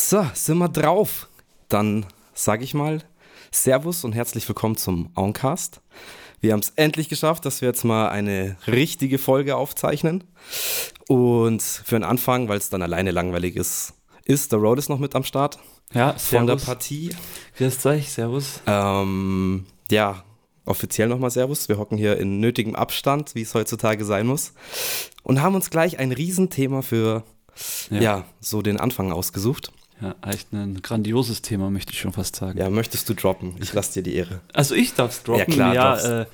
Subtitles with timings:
[0.00, 1.26] So, sind wir drauf.
[1.68, 3.02] Dann sage ich mal
[3.50, 5.80] Servus und herzlich willkommen zum Auncast.
[6.40, 10.22] Wir haben es endlich geschafft, dass wir jetzt mal eine richtige Folge aufzeichnen.
[11.08, 15.00] Und für den Anfang, weil es dann alleine langweilig ist, ist der Road ist noch
[15.00, 15.58] mit am Start.
[15.92, 16.62] Ja, Von servus.
[16.62, 17.16] der Partie.
[17.56, 18.60] Grüß euch, servus.
[18.66, 20.22] Ähm, ja,
[20.64, 21.68] offiziell nochmal Servus.
[21.68, 24.52] Wir hocken hier in nötigem Abstand, wie es heutzutage sein muss.
[25.24, 27.24] Und haben uns gleich ein Riesenthema für,
[27.90, 28.24] ja, Ja.
[28.38, 29.72] so den Anfang ausgesucht.
[30.00, 32.58] Ja, echt ein grandioses Thema, möchte ich schon fast sagen.
[32.58, 33.56] Ja, möchtest du droppen?
[33.60, 34.40] Ich lasse dir die Ehre.
[34.52, 35.40] Also ich darf es droppen.
[35.40, 36.06] Ja, klar, darfst.
[36.06, 36.26] äh,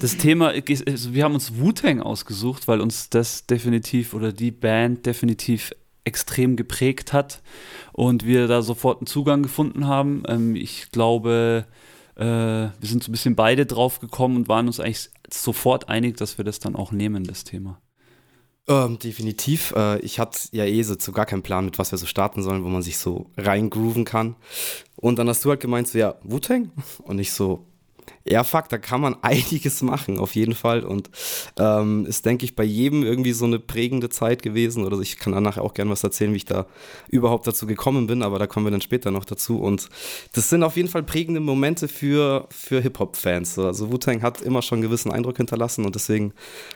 [0.00, 5.06] das Thema, also wir haben uns Wu-Tang ausgesucht, weil uns das definitiv oder die Band
[5.06, 5.72] definitiv
[6.04, 7.42] extrem geprägt hat
[7.92, 10.22] und wir da sofort einen Zugang gefunden haben.
[10.26, 11.66] Ähm, ich glaube,
[12.16, 16.16] äh, wir sind so ein bisschen beide drauf gekommen und waren uns eigentlich sofort einig,
[16.16, 17.80] dass wir das dann auch nehmen, das Thema.
[18.66, 19.72] Ähm, definitiv.
[19.76, 22.64] Äh, ich hatte ja eh so, gar keinen Plan, mit was wir so starten sollen,
[22.64, 24.36] wo man sich so reingrooven kann.
[24.96, 26.70] Und dann hast du halt gemeint, so, ja, Wu-Tang?
[27.02, 27.66] Und ich so,
[28.26, 30.82] ja, fuck, da kann man einiges machen, auf jeden Fall.
[30.84, 31.10] Und
[31.58, 34.84] ähm, ist, denke ich, bei jedem irgendwie so eine prägende Zeit gewesen.
[34.84, 36.66] Oder ich kann dann nachher auch gerne was erzählen, wie ich da
[37.08, 39.58] überhaupt dazu gekommen bin, aber da kommen wir dann später noch dazu.
[39.60, 39.88] Und
[40.32, 43.58] das sind auf jeden Fall prägende Momente für, für Hip-Hop-Fans.
[43.58, 46.32] Also Wu-Tang hat immer schon einen gewissen Eindruck hinterlassen und deswegen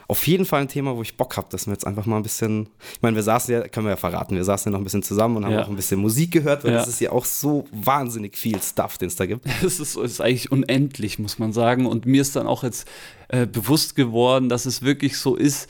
[0.06, 2.22] auf jeden Fall ein Thema, wo ich Bock habe, dass wir jetzt einfach mal ein
[2.22, 4.84] bisschen, ich meine, wir saßen ja, können wir ja verraten, wir saßen ja noch ein
[4.84, 5.62] bisschen zusammen und haben Ja.
[5.64, 6.78] auch ein bisschen Musik gehört, weil Ja.
[6.78, 9.46] das ist ja auch so wahnsinnig viel Stuff, den es da gibt.
[9.62, 11.86] Es ist, es ist eigentlich unendlich, muss man sagen.
[11.86, 12.89] Und mir ist dann auch jetzt
[13.28, 15.69] äh, bewusst geworden, dass es wirklich so ist,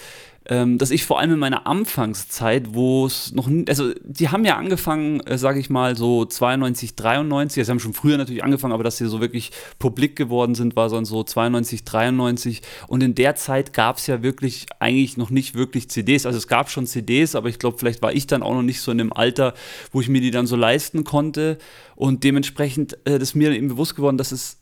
[0.51, 4.57] ähm, dass ich vor allem in meiner Anfangszeit, wo es noch, also die haben ja
[4.57, 8.83] angefangen, äh, sage ich mal, so 92, 93, also haben schon früher natürlich angefangen, aber
[8.83, 12.63] dass sie so wirklich publik geworden sind, war dann so 92, 93.
[12.87, 16.25] Und in der Zeit gab es ja wirklich eigentlich noch nicht wirklich CDs.
[16.25, 18.81] Also es gab schon CDs, aber ich glaube, vielleicht war ich dann auch noch nicht
[18.81, 19.53] so in dem Alter,
[19.93, 21.59] wo ich mir die dann so leisten konnte.
[21.95, 24.57] Und dementsprechend äh, ist mir eben bewusst geworden, dass es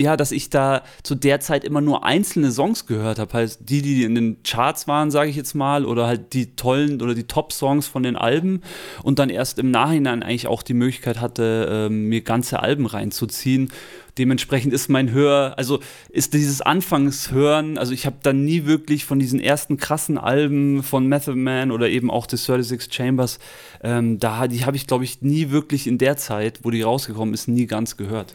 [0.00, 3.82] ja, dass ich da zu der Zeit immer nur einzelne Songs gehört habe, halt die,
[3.82, 7.24] die in den Charts waren, sage ich jetzt mal, oder halt die tollen oder die
[7.24, 8.62] Top-Songs von den Alben
[9.02, 13.72] und dann erst im Nachhinein eigentlich auch die Möglichkeit hatte, ähm, mir ganze Alben reinzuziehen.
[14.18, 15.80] Dementsprechend ist mein Hör, also
[16.10, 21.06] ist dieses Anfangshören, also ich habe dann nie wirklich von diesen ersten krassen Alben von
[21.06, 23.40] Method Man oder eben auch des 36 Chambers,
[23.82, 27.34] ähm, da die habe ich glaube ich nie wirklich in der Zeit, wo die rausgekommen
[27.34, 28.34] ist, nie ganz gehört.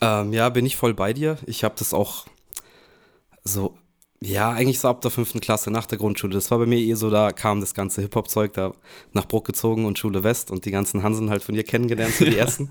[0.00, 1.38] Ähm, ja, bin ich voll bei dir.
[1.46, 2.26] Ich habe das auch
[3.44, 3.76] so,
[4.20, 6.34] ja, eigentlich so ab der fünften Klasse nach der Grundschule.
[6.34, 8.72] Das war bei mir eh so, da kam das ganze Hip-Hop-Zeug da
[9.12, 12.24] nach Bruck gezogen und Schule West und die ganzen Hansen halt von dir kennengelernt, so
[12.24, 12.70] die ersten.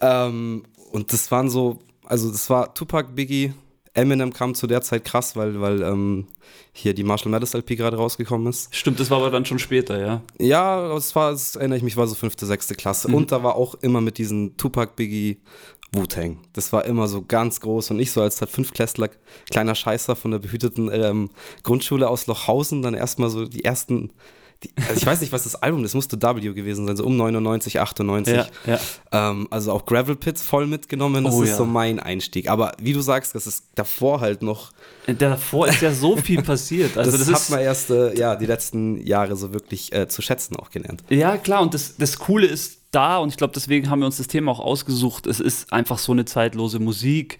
[0.00, 3.52] ähm, und das waren so, also das war Tupac, Biggie,
[3.94, 6.26] Eminem kam zu der Zeit krass, weil, weil ähm,
[6.72, 8.74] hier die Marshall Mathers LP gerade rausgekommen ist.
[8.74, 10.20] Stimmt, das war aber dann schon später, ja.
[10.40, 13.08] Ja, es war, das erinnere ich mich, war so fünfte, sechste Klasse.
[13.08, 13.14] Mhm.
[13.14, 15.38] Und da war auch immer mit diesen Tupac, Biggie,
[15.94, 16.38] Wu-Tang.
[16.52, 17.90] Das war immer so ganz groß.
[17.92, 19.10] Und ich so als halt Fünftklässler,
[19.50, 21.30] kleiner Scheißer von der behüteten ähm,
[21.62, 24.10] Grundschule aus Lochhausen, dann erstmal so die ersten,
[24.62, 27.16] die, also ich weiß nicht, was das Album, das musste W gewesen sein, so um
[27.16, 28.34] 99, 98.
[28.34, 28.80] Ja, ja.
[29.12, 31.56] Ähm, also auch Gravel Pits voll mitgenommen, das Oh ist ja.
[31.56, 32.48] so mein Einstieg.
[32.48, 34.72] Aber wie du sagst, das ist davor halt noch,
[35.06, 36.96] Davor ist ja so viel passiert.
[36.96, 40.08] Also das, das, hat ist man erst äh, ja, die letzten Jahre so wirklich äh,
[40.08, 41.04] zu schätzen auch gelernt.
[41.10, 44.18] Ja, klar, und das, das Coole ist da, und ich glaube, deswegen haben wir uns
[44.18, 45.26] das Thema auch ausgesucht.
[45.26, 47.38] Es ist einfach so eine zeitlose Musik.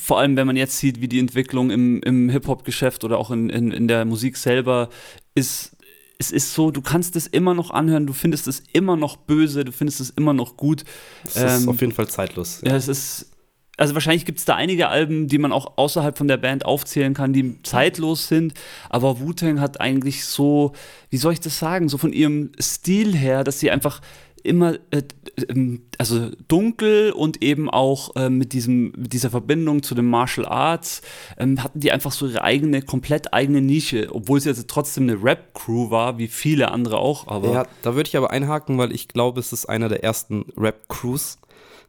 [0.00, 3.50] Vor allem, wenn man jetzt sieht, wie die Entwicklung im, im Hip-Hop-Geschäft oder auch in,
[3.50, 4.88] in, in der Musik selber
[5.34, 5.76] ist.
[6.16, 9.64] Es ist so, du kannst es immer noch anhören, du findest es immer noch böse,
[9.64, 10.84] du findest es immer noch gut.
[11.24, 12.60] Ist Ähm, auf jeden Fall zeitlos.
[12.64, 13.30] Ja, es ist.
[13.76, 17.12] Also wahrscheinlich gibt es da einige Alben, die man auch außerhalb von der Band aufzählen
[17.12, 18.54] kann, die zeitlos sind.
[18.88, 20.72] Aber Wu-Tang hat eigentlich so,
[21.10, 24.00] wie soll ich das sagen, so von ihrem Stil her, dass sie einfach
[24.44, 25.02] immer, äh,
[25.48, 30.46] ähm, also dunkel und eben auch äh, mit, diesem, mit dieser Verbindung zu den Martial
[30.46, 31.02] Arts,
[31.38, 35.22] ähm, hatten die einfach so ihre eigene, komplett eigene Nische, obwohl es jetzt trotzdem eine
[35.22, 37.26] Rap-Crew war, wie viele andere auch.
[37.26, 40.44] Aber Ja, da würde ich aber einhaken, weil ich glaube, es ist einer der ersten
[40.56, 41.38] Rap-Crews,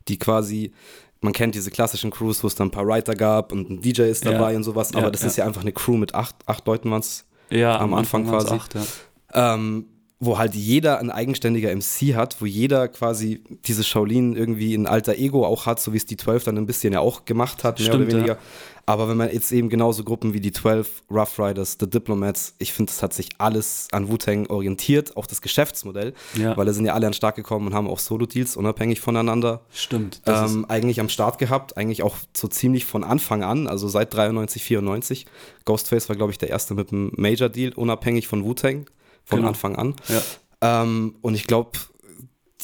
[0.07, 0.71] die quasi,
[1.19, 4.03] man kennt diese klassischen Crews, wo es dann ein paar Writer gab und ein DJ
[4.03, 4.31] ist Ja.
[4.31, 5.27] dabei und sowas, aber Ja, das ja.
[5.27, 8.45] ist ja einfach eine Crew mit acht, acht Leuten waren es, ja, am Anfang waren's
[8.45, 8.55] quasi.
[8.55, 8.75] Acht,
[9.33, 9.55] ja.
[9.55, 9.87] ähm,
[10.19, 15.15] wo halt jeder ein eigenständiger MC hat, wo jeder quasi diese Shaolin irgendwie ein alter
[15.15, 17.79] Ego auch hat, so wie es die 12 dann ein bisschen ja auch gemacht hat,
[17.79, 18.33] mehr Stimmt, oder weniger.
[18.35, 18.39] ja.
[18.87, 22.71] Aber wenn man jetzt eben genauso Gruppen wie die 12, Rough Riders, The Diplomats, ich
[22.71, 26.55] finde, das hat sich alles an Wu-Tang orientiert, auch das Geschäftsmodell, Ja.
[26.55, 29.61] weil da sind ja alle an den Start gekommen und haben auch Solo-Deals unabhängig voneinander
[29.73, 30.21] Stimmt.
[30.27, 34.63] Ähm, eigentlich am Start gehabt, eigentlich auch so ziemlich von Anfang an, also seit 93,
[34.63, 35.25] 94.
[35.65, 38.85] Ghostface war, glaube ich, der erste mit einem Major-Deal, unabhängig von Wu-Tang,
[39.25, 39.49] von Genau.
[39.49, 39.95] Anfang an.
[40.07, 40.21] ja.
[40.83, 41.71] Ähm, und ich glaube,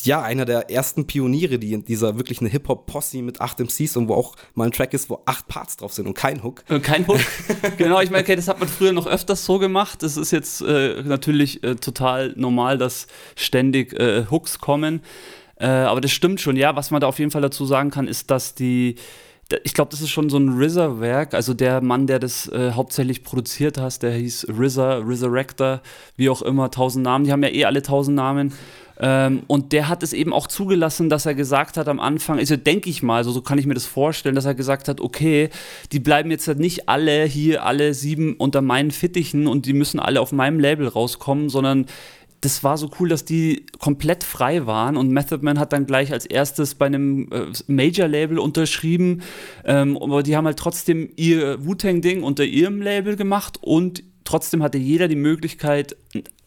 [0.03, 4.07] ja, einer der ersten Pioniere, die in dieser wirklich eine Hip-Hop-Posse mit acht MCs und
[4.07, 6.63] wo auch mal ein Track ist, wo acht Parts drauf sind und kein Hook.
[6.69, 7.19] Äh, kein Hook.
[7.77, 10.01] genau, ich meine, okay, das hat man früher noch öfters so gemacht.
[10.01, 13.05] Es ist jetzt äh, natürlich äh, total normal, dass
[13.35, 15.01] ständig äh, Hooks kommen.
[15.57, 16.75] Äh, aber das stimmt schon, ja.
[16.75, 18.95] Was man da auf jeden Fall dazu sagen kann, ist, dass die
[19.63, 21.33] ich glaube, das ist schon so ein RZA-Werk.
[21.33, 25.81] Also der Mann, der das äh, hauptsächlich produziert hat, der hieß RZA, Resurrector,
[26.15, 27.25] wie auch immer, tausend Namen.
[27.25, 28.53] Die haben ja eh alle tausend Namen.
[28.99, 32.55] Ähm, und der hat es eben auch zugelassen, dass er gesagt hat am Anfang, also
[32.55, 35.49] denke ich mal, also so kann ich mir das vorstellen, dass er gesagt hat, okay,
[35.91, 39.99] die bleiben jetzt halt nicht alle hier, alle sieben unter meinen Fittichen und die müssen
[39.99, 41.87] alle auf meinem Label rauskommen, sondern
[42.41, 46.11] das war so cool, dass die komplett frei waren und Method Man hat dann gleich
[46.11, 49.21] als erstes bei einem äh, Major-Label unterschrieben,
[49.63, 54.79] ähm, aber die haben halt trotzdem ihr Wu-Tang-Ding unter ihrem Label gemacht und trotzdem hatte
[54.79, 55.95] jeder die Möglichkeit,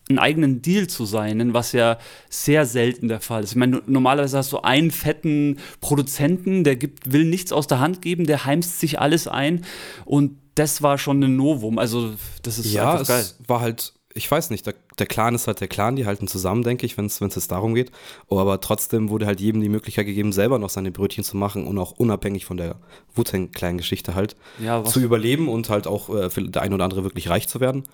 [0.08, 1.98] einen eigenen Deal zu sein, was ja
[2.28, 3.52] sehr selten der Fall ist.
[3.52, 8.02] Ich meine, normalerweise hast du einen fetten Produzenten, der gibt, will nichts aus der Hand
[8.02, 9.64] geben, der heimst sich alles ein
[10.04, 11.78] und das war schon ein Novum.
[11.78, 12.12] Also,
[12.42, 13.22] das ist ja, einfach geil.
[13.22, 16.06] Ja, es war halt ich weiß nicht, der, der, Clan ist halt der Clan, die
[16.06, 17.90] halten zusammen, denke ich, wenn es jetzt darum geht.
[18.28, 21.66] Oh, aber trotzdem wurde halt jedem die Möglichkeit gegeben, selber noch seine Brötchen zu machen
[21.66, 22.76] und auch unabhängig von der
[23.16, 27.28] Wu-Tang-Clan-Geschichte halt ja, zu überleben und halt auch äh, für der ein oder andere wirklich
[27.28, 27.88] reich zu werden.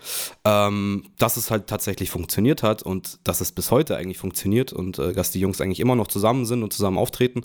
[0.45, 4.99] Ähm, dass es halt tatsächlich funktioniert hat und dass es bis heute eigentlich funktioniert und
[4.99, 7.45] äh, dass die Jungs eigentlich immer noch zusammen sind und zusammen auftreten,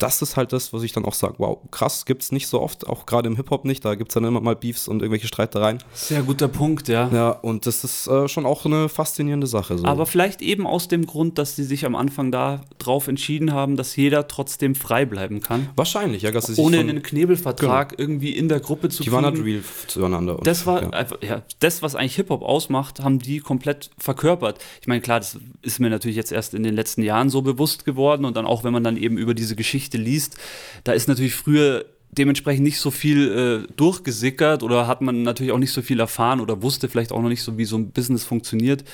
[0.00, 2.60] das ist halt das, was ich dann auch sage, wow, krass, gibt es nicht so
[2.60, 5.28] oft, auch gerade im Hip-Hop nicht, da gibt es dann immer mal Beefs und irgendwelche
[5.28, 5.78] Streitereien.
[5.92, 7.10] Sehr guter Punkt, ja.
[7.12, 9.76] Ja, und das ist äh, schon auch eine faszinierende Sache.
[9.76, 9.84] So.
[9.84, 13.94] Aber vielleicht eben aus dem Grund, dass sie sich am Anfang darauf entschieden haben, dass
[13.94, 15.68] jeder trotzdem frei bleiben kann.
[15.76, 16.30] Wahrscheinlich, ja.
[16.30, 18.00] Dass sie sich Ohne einen Knebelvertrag genau.
[18.00, 20.38] irgendwie in der Gruppe zu Die waren halt real zueinander.
[20.38, 20.90] Und, das war ja.
[20.90, 24.58] einfach, ja, das, was eigentlich Hip-Hop ausmacht, haben die komplett verkörpert.
[24.80, 27.84] Ich meine, klar, das ist mir natürlich jetzt erst in den letzten Jahren so bewusst
[27.84, 30.36] geworden und dann auch, wenn man dann eben über diese Geschichte liest,
[30.84, 35.58] da ist natürlich früher dementsprechend nicht so viel äh, durchgesickert oder hat man natürlich auch
[35.58, 38.24] nicht so viel erfahren oder wusste vielleicht auch noch nicht so, wie so ein Business
[38.24, 38.84] funktioniert.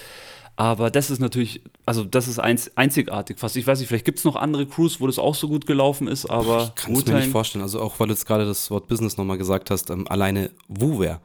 [0.56, 3.56] Aber das ist natürlich, also das ist einz einzigartig fast.
[3.56, 6.08] Ich weiß nicht, vielleicht gibt es noch andere Crews, wo das auch so gut gelaufen
[6.08, 6.72] ist, aber.
[6.74, 7.62] Ich kann es mir nicht vorstellen.
[7.62, 11.20] Also auch, weil du jetzt gerade das Wort Business nochmal gesagt hast, ähm, alleine Wuware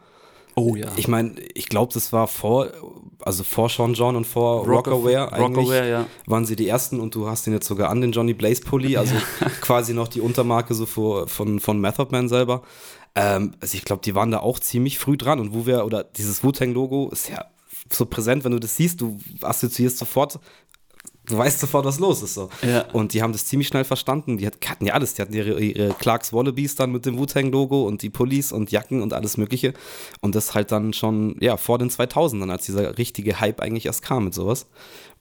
[0.61, 0.87] Oh ja.
[0.95, 2.67] Ich meine, ich glaube, das war vor,
[3.19, 5.67] also vor Sean John und vor Rockaware eigentlich.
[5.67, 6.07] Rockaware, ja.
[6.27, 8.97] Waren sie die ersten und du hast ihn jetzt sogar an den Johnny Blaze Pulli,
[8.97, 9.49] also ja.
[9.61, 12.61] quasi noch die Untermarke so vor, von, von Method Man selber.
[13.15, 16.03] Ähm, also ich glaube, die waren da auch ziemlich früh dran und wo wir, oder
[16.03, 17.45] dieses Wu-Tang-Logo ist ja
[17.89, 20.39] so präsent, wenn du das siehst, du assoziierst sofort
[21.31, 22.33] du weißt sofort, was los ist.
[22.33, 22.50] So.
[22.62, 22.86] Ja.
[22.92, 24.38] Und die haben das ziemlich schnell verstanden.
[24.38, 25.13] Die hatten ja alles.
[25.13, 29.01] Die hatten ihre, ihre Clarks Wallabies dann mit dem Wu-Tang-Logo und die Pullis und Jacken
[29.01, 29.74] und alles Mögliche.
[30.22, 34.01] Und das halt dann schon, ja, vor den 2000ern, als dieser richtige Hype eigentlich erst
[34.01, 34.68] kam mit sowas.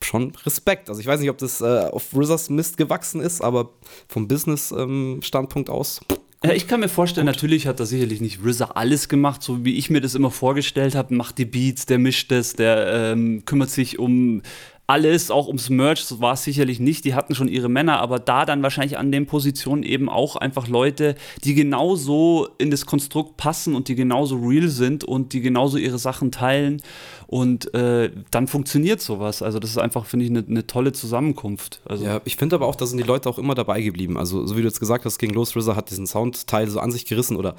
[0.03, 0.89] Schon Respekt.
[0.89, 3.71] Also ich weiß nicht, ob das äh, auf RZAs Mist gewachsen ist, aber
[4.09, 6.01] vom Business-Standpunkt ähm, aus
[6.43, 7.35] ja, ich kann mir vorstellen, Gut.
[7.37, 10.95] natürlich hat da sicherlich nicht RZA alles gemacht, so wie ich mir das immer vorgestellt
[10.95, 11.15] habe.
[11.15, 14.41] Macht die Beats, der mischt es, der ähm, kümmert sich um
[14.90, 17.04] alles, auch ums Merch, war es sicherlich nicht.
[17.04, 20.66] Die hatten schon ihre Männer, aber da dann wahrscheinlich an den Positionen eben auch einfach
[20.66, 21.14] Leute,
[21.44, 26.00] die genauso in das Konstrukt passen und die genauso real sind und die genauso ihre
[26.00, 26.82] Sachen teilen.
[27.28, 29.42] Und äh, dann funktioniert sowas.
[29.42, 31.81] Also, das ist einfach, finde ich, eine ne tolle Zusammenkunft.
[31.84, 34.19] Also ja, ich finde aber auch, da sind die Leute auch immer dabei geblieben.
[34.19, 36.90] Also, so wie du jetzt gesagt hast, King Los RZA hat diesen Soundteil so an
[36.90, 37.54] sich gerissen oder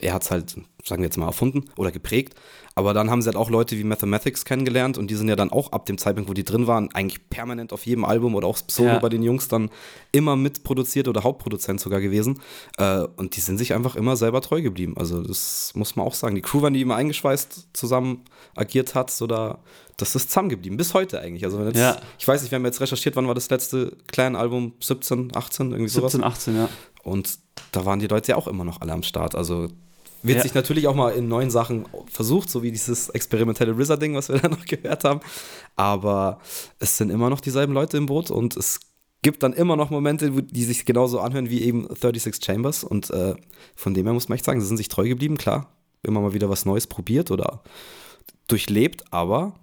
[0.00, 2.34] er hat es halt, sagen wir jetzt mal, erfunden oder geprägt.
[2.78, 5.50] Aber dann haben sie halt auch Leute wie Mathematics kennengelernt und die sind ja dann
[5.50, 8.58] auch ab dem Zeitpunkt, wo die drin waren, eigentlich permanent auf jedem Album oder auch
[8.68, 8.98] Solo ja.
[8.98, 9.70] bei den Jungs dann
[10.12, 12.38] immer mitproduziert oder Hauptproduzent sogar gewesen.
[12.76, 14.92] Äh, und die sind sich einfach immer selber treu geblieben.
[14.98, 16.34] Also das muss man auch sagen.
[16.34, 19.58] Die Crew, wenn die immer eingeschweißt zusammen agiert hat, so da,
[19.96, 20.76] das ist zusammengeblieben.
[20.76, 21.46] Bis heute eigentlich.
[21.46, 21.96] Also jetzt, ja.
[22.18, 24.74] ich weiß nicht, wir haben jetzt recherchiert, wann war das letzte Clan-Album?
[24.80, 26.12] 17, 18, irgendwie sowas?
[26.12, 26.68] 17, 18, ja.
[27.02, 27.38] Und
[27.72, 29.34] da waren die Leute ja auch immer noch alle am Start.
[29.34, 29.68] Also
[30.26, 30.42] wird ja.
[30.42, 34.38] sich natürlich auch mal in neuen Sachen versucht, so wie dieses experimentelle RZA-Ding, was wir
[34.42, 35.20] da noch gehört haben.
[35.76, 36.40] Aber
[36.78, 38.80] es sind immer noch dieselben Leute im Boot und es
[39.22, 42.84] gibt dann immer noch Momente, die sich genauso anhören wie eben 36 Chambers.
[42.84, 43.34] Und äh,
[43.74, 45.72] von dem her muss man echt sagen, sie sind sich treu geblieben, klar.
[46.02, 47.62] Immer mal wieder was Neues probiert oder
[48.46, 49.54] durchlebt, aber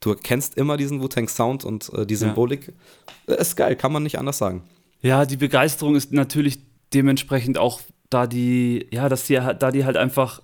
[0.00, 2.72] du erkennst immer diesen Wu-Tang-Sound und äh, die Symbolik.
[3.28, 3.34] Ja.
[3.34, 4.62] Ist geil, kann man nicht anders sagen.
[5.02, 6.58] Ja, die Begeisterung ist natürlich
[6.94, 10.42] dementsprechend auch da die, ja, dass die, da die halt einfach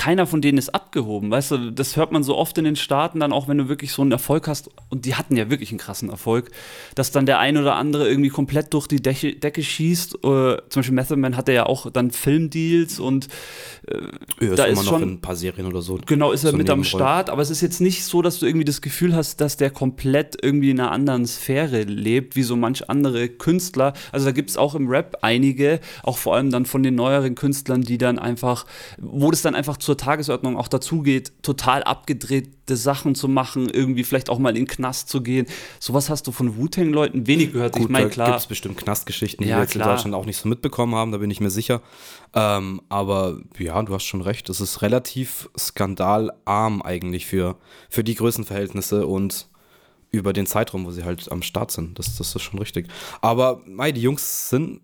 [0.00, 3.20] keiner von denen ist abgehoben, weißt du, das hört man so oft in den Staaten
[3.20, 5.78] dann auch, wenn du wirklich so einen Erfolg hast, und die hatten ja wirklich einen
[5.78, 6.50] krassen Erfolg,
[6.94, 10.62] dass dann der ein oder andere irgendwie komplett durch die Decke, Decke schießt, äh, zum
[10.70, 13.28] Beispiel Method Man hatte ja auch dann Filmdeals und
[13.88, 15.98] äh, ja, da ist, ist schon, in ein paar Serien oder so.
[16.06, 18.64] Genau, ist er mit am Start, aber es ist jetzt nicht so, dass du irgendwie
[18.64, 22.88] das Gefühl hast, dass der komplett irgendwie in einer anderen Sphäre lebt, wie so manch
[22.88, 26.82] andere Künstler, also da gibt es auch im Rap einige, auch vor allem dann von
[26.82, 28.64] den neueren Künstlern, die dann einfach,
[28.98, 33.68] wo das dann einfach zu zur Tagesordnung auch dazu geht, total abgedrehte Sachen zu machen,
[33.68, 35.46] irgendwie vielleicht auch mal in den Knast zu gehen.
[35.80, 37.72] Sowas hast du von Wu-Tang-Leuten wenig gehört.
[37.72, 38.28] Gut, ich meine, klar.
[38.28, 39.88] gibt es bestimmt Knastgeschichten, die ja, wir jetzt klar.
[39.88, 41.82] in Deutschland auch nicht so mitbekommen haben, da bin ich mir sicher.
[42.34, 47.56] Ähm, aber ja, du hast schon recht, es ist relativ skandalarm eigentlich für,
[47.88, 49.48] für die Größenverhältnisse und
[50.12, 51.98] über den Zeitraum, wo sie halt am Start sind.
[51.98, 52.86] Das, das ist schon richtig.
[53.22, 54.82] Aber mei, die Jungs sind,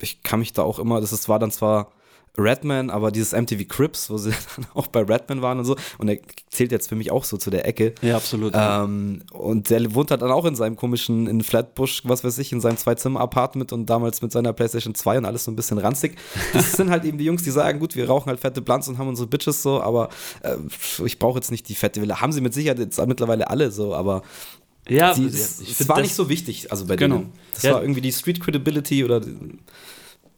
[0.00, 1.92] ich kann mich da auch immer, das ist, war dann zwar
[2.38, 6.08] Redman, aber dieses MTV Crips, wo sie dann auch bei Redman waren und so, und
[6.08, 6.18] er
[6.50, 7.94] zählt jetzt für mich auch so zu der Ecke.
[8.02, 8.52] Ja, absolut.
[8.56, 12.52] Ähm, und der wohnt halt dann auch in seinem komischen, in Flatbush, was weiß ich,
[12.52, 16.16] in seinem Zwei-Zimmer-Apartment und damals mit seiner PlayStation 2 und alles so ein bisschen ranzig.
[16.52, 18.98] Das sind halt eben die Jungs, die sagen, gut, wir rauchen halt fette Blunts und
[18.98, 20.08] haben unsere Bitches so, aber
[20.42, 20.56] äh,
[21.04, 22.20] ich brauche jetzt nicht die fette Wille.
[22.20, 24.22] Haben sie mit Sicherheit jetzt mittlerweile alle so, aber
[24.88, 27.16] ja, die, das, das war nicht so wichtig, also bei genau.
[27.18, 27.32] denen.
[27.54, 27.74] Das ja.
[27.74, 29.20] war irgendwie die Street Credibility oder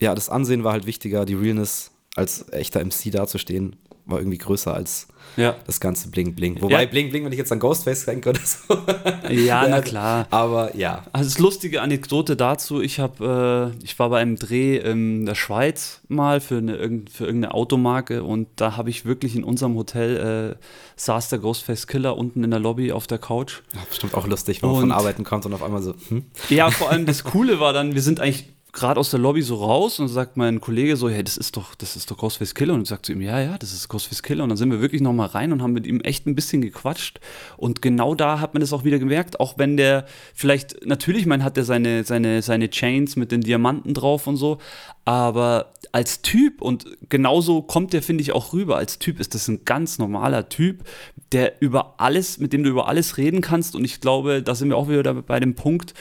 [0.01, 3.77] ja, das Ansehen war halt wichtiger, die Realness als echter MC dazustehen,
[4.07, 5.55] war irgendwie größer als ja.
[5.67, 6.61] das ganze Bling Bling.
[6.61, 6.89] Wobei ja.
[6.89, 8.79] Bling Bling, wenn ich jetzt an Ghostface denke oder so.
[9.31, 10.27] Ja, na klar.
[10.31, 11.05] Aber ja.
[11.13, 16.01] Also lustige Anekdote dazu, ich habe, äh, ich war bei einem Dreh in der Schweiz
[16.09, 16.77] mal für, eine,
[17.13, 20.65] für irgendeine Automarke und da habe ich wirklich in unserem Hotel äh,
[20.97, 23.61] saß der Ghostface Killer unten in der Lobby auf der Couch.
[23.75, 25.95] Ja, bestimmt auch lustig, wenn man von Arbeiten kommt und auf einmal so.
[26.09, 26.25] Hm?
[26.49, 28.47] Ja, vor allem das Coole war dann, wir sind eigentlich
[28.79, 31.75] gerade aus der Lobby so raus und sagt mein Kollege so, hey, das ist doch,
[31.75, 32.75] das ist doch Ghostface Killer.
[32.75, 34.45] Und ich sag zu ihm, ja, ja, das ist Ghostface Killer.
[34.45, 37.21] Und dann sind wir wirklich nochmal rein und haben mit ihm echt ein bisschen gequatscht.
[37.57, 41.45] Und genau da hat man das auch wieder gemerkt, auch wenn der vielleicht, natürlich, man
[41.45, 44.59] hat er seine, seine, seine Chains mit den Diamanten drauf und so,
[45.05, 48.77] aber als Typ und genauso kommt der, finde ich, auch rüber.
[48.77, 50.85] Als Typ ist das ein ganz normaler Typ,
[51.33, 53.75] der über alles, mit dem du über alles reden kannst.
[53.75, 55.95] Und ich glaube, da sind wir auch wieder bei dem Punkt,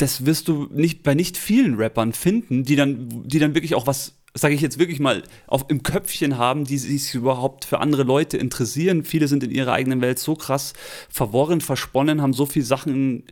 [0.00, 3.86] das wirst du nicht bei nicht vielen Rappern finden, die dann, die dann wirklich auch
[3.86, 8.04] was, sage ich jetzt wirklich mal, auf, im Köpfchen haben, die sich überhaupt für andere
[8.04, 9.04] Leute interessieren.
[9.04, 10.72] Viele sind in ihrer eigenen Welt so krass
[11.10, 13.24] verworren, versponnen, haben so viele Sachen,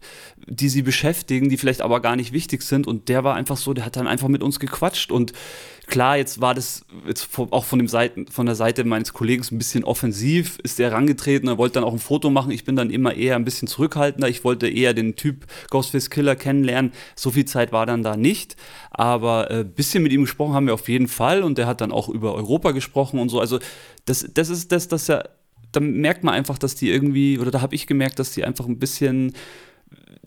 [0.47, 2.87] die sie beschäftigen, die vielleicht aber gar nicht wichtig sind.
[2.87, 5.33] Und der war einfach so, der hat dann einfach mit uns gequatscht und
[5.89, 9.57] Klar, jetzt war das jetzt auch von, dem Seiten, von der Seite meines Kollegen ein
[9.57, 12.51] bisschen offensiv, ist er herangetreten, er wollte dann auch ein Foto machen.
[12.51, 14.29] Ich bin dann immer eher ein bisschen zurückhaltender.
[14.29, 16.93] Ich wollte eher den Typ Ghostface Killer kennenlernen.
[17.17, 18.57] So viel Zeit war dann da nicht.
[18.91, 21.81] Aber ein äh, bisschen mit ihm gesprochen haben wir auf jeden Fall und der hat
[21.81, 23.41] dann auch über Europa gesprochen und so.
[23.41, 23.59] Also
[24.05, 25.25] das, das ist das, das ja,
[25.73, 28.67] da merkt man einfach, dass die irgendwie, oder da habe ich gemerkt, dass die einfach
[28.67, 29.33] ein bisschen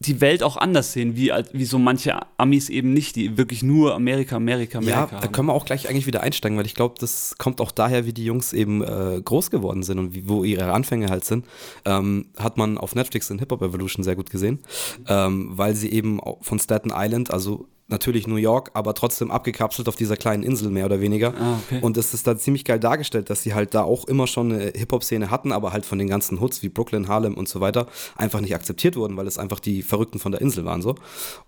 [0.06, 3.94] die Welt auch anders sehen, wie, wie so manche Amis eben nicht, die wirklich nur
[3.94, 5.10] Amerika, Amerika, Amerika.
[5.12, 7.72] Ja, da können wir auch gleich eigentlich wieder einsteigen, weil ich glaube, das kommt auch
[7.72, 11.26] daher, wie die Jungs eben äh, groß geworden sind und wie, wo ihre Anfänge halt
[11.26, 11.46] sind.
[11.86, 14.60] Ähm, hat man auf Netflix in Hip Hop Evolution sehr gut gesehen,
[15.08, 19.96] ähm, weil sie eben von Staten Island, also natürlich New York, aber trotzdem abgekapselt auf
[19.96, 21.34] dieser kleinen Insel mehr oder weniger.
[21.40, 21.80] Ah, okay.
[21.82, 24.72] Und es ist da ziemlich geil dargestellt, dass sie halt da auch immer schon eine
[24.76, 28.42] Hip-Hop-Szene hatten, aber halt von den ganzen Hoods wie Brooklyn, Harlem und so weiter einfach
[28.42, 30.96] nicht akzeptiert wurden, weil es einfach die Verrückten von der Insel waren so.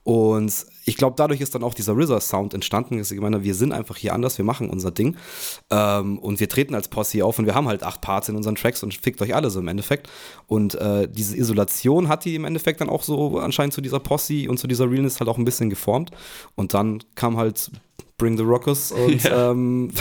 [0.03, 0.53] Und
[0.85, 2.99] ich glaube, dadurch ist dann auch dieser RZA-Sound entstanden.
[2.99, 5.15] Ich meine, wir sind einfach hier anders, wir machen unser Ding
[5.69, 8.55] ähm, und wir treten als Posse auf und wir haben halt acht Parts in unseren
[8.55, 10.09] Tracks und fickt euch alle so im Endeffekt.
[10.47, 14.49] Und äh, diese Isolation hat die im Endeffekt dann auch so anscheinend zu dieser Posse
[14.49, 16.11] und zu dieser Realness halt auch ein bisschen geformt.
[16.55, 17.71] Und dann kam halt
[18.17, 19.51] Bring the Rockers und ja.
[19.51, 19.91] ähm,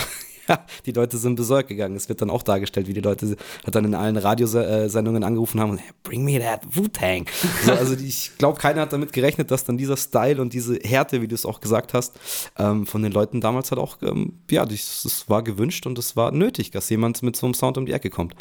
[0.48, 1.96] ja, die Leute sind besorgt gegangen.
[1.96, 5.78] Es wird dann auch dargestellt, wie die Leute hat dann in allen Radiosendungen angerufen haben
[6.02, 7.26] bring me that Wu-Tang.
[7.64, 11.22] So, also ich glaube, keiner hat damit gerechnet, dass dann dieser Style und diese Härte,
[11.22, 12.18] wie du es auch gesagt hast,
[12.58, 16.32] ähm, von den Leuten damals halt auch, ähm, ja, das war gewünscht und es war
[16.32, 18.34] nötig, dass jemand mit so einem Sound um die Ecke kommt.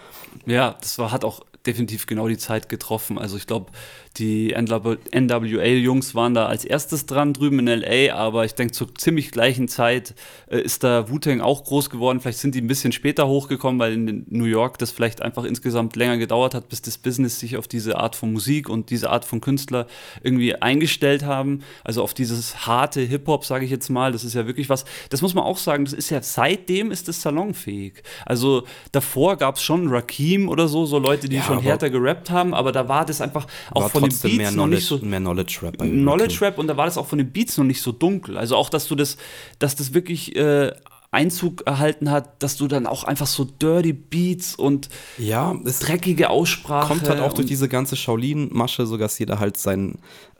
[0.46, 3.18] Ja, das war, hat auch definitiv genau die Zeit getroffen.
[3.18, 3.72] Also ich glaube,
[4.18, 9.32] die NWA-Jungs waren da als erstes dran drüben in LA, aber ich denke, zur ziemlich
[9.32, 10.16] gleichen Zeit
[10.48, 12.20] äh, ist da Wu-Tang auch groß geworden.
[12.20, 15.96] Vielleicht sind die ein bisschen später hochgekommen, weil in New York das vielleicht einfach insgesamt
[15.96, 19.24] länger gedauert hat, bis das Business sich auf diese Art von Musik und diese Art
[19.24, 19.88] von Künstler
[20.24, 21.64] irgendwie eingestellt haben.
[21.84, 24.12] Also auf dieses harte Hip-Hop, sage ich jetzt mal.
[24.12, 27.08] Das ist ja wirklich was, das muss man auch sagen, das ist ja seitdem ist
[27.08, 28.04] es salonfähig.
[28.26, 32.30] Also davor gab es schon Rakim oder so, so Leute, die ja, schon härter gerappt
[32.30, 35.60] haben, aber da war das einfach auch von den Beats noch nicht so mehr Knowledge
[35.62, 35.78] Rap.
[35.80, 38.38] Knowledge Rap und da war das auch von den Beats noch nicht so dunkel.
[38.38, 39.18] Also auch, dass du das,
[39.60, 40.72] dass das wirklich äh,
[41.12, 46.88] Einzug erhalten hat, dass du dann auch einfach so dirty Beats und ja, dreckige Aussprache.
[46.88, 50.00] Kommt halt auch durch diese ganze Shaolin-Masche, so dass jeder halt sein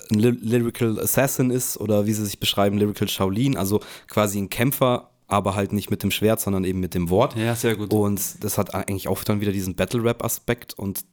[0.10, 5.56] Lyrical Assassin ist oder wie sie sich beschreiben, Lyrical Shaolin, also quasi ein Kämpfer, aber
[5.56, 7.36] halt nicht mit dem Schwert, sondern eben mit dem Wort.
[7.38, 7.94] Ja, sehr gut.
[7.94, 11.06] Und das hat eigentlich auch dann wieder diesen Battle-Rap-Aspekt und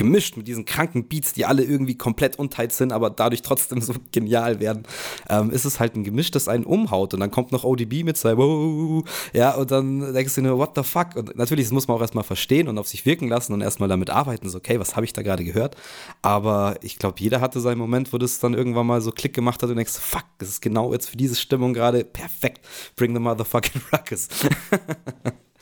[0.00, 3.92] gemischt mit diesen kranken Beats, die alle irgendwie komplett untight sind, aber dadurch trotzdem so
[4.12, 4.84] genial werden,
[5.28, 7.12] ähm, ist es halt ein Gemisch, das einen umhaut.
[7.12, 9.04] Und dann kommt noch ODB mit seinem wow,
[9.34, 11.16] ja, und dann denkst du nur, what the fuck?
[11.16, 13.90] Und natürlich, das muss man auch erstmal verstehen und auf sich wirken lassen und erstmal
[13.90, 15.76] damit arbeiten, so, okay, was habe ich da gerade gehört?
[16.22, 19.62] Aber ich glaube, jeder hatte seinen Moment, wo das dann irgendwann mal so Klick gemacht
[19.62, 22.64] hat und denkst, fuck, das ist genau jetzt für diese Stimmung gerade perfekt.
[22.96, 24.28] Bring the motherfucking ruckus.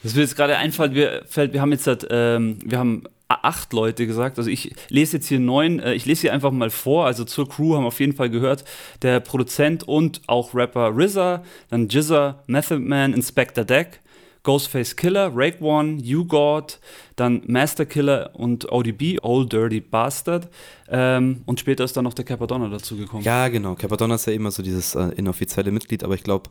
[0.04, 3.02] Das wird jetzt gerade einfallen, wir, wir haben jetzt ähm, wir haben
[3.42, 4.38] acht Leute gesagt.
[4.38, 5.80] Also ich lese jetzt hier neun.
[5.80, 7.06] Äh, ich lese hier einfach mal vor.
[7.06, 8.64] Also zur Crew haben wir auf jeden Fall gehört
[9.02, 14.00] der Produzent und auch Rapper RZA, dann Jizza, Method Man, Inspector Deck,
[14.42, 16.80] Ghostface Killer, Rake One, You God,
[17.16, 20.48] dann Master Killer und ODB, Old Dirty Bastard.
[20.88, 23.24] Ähm, und später ist dann noch der Capadonna dazugekommen.
[23.24, 23.74] Ja, genau.
[23.74, 26.50] Capadonna ist ja immer so dieses äh, inoffizielle Mitglied, aber ich glaube,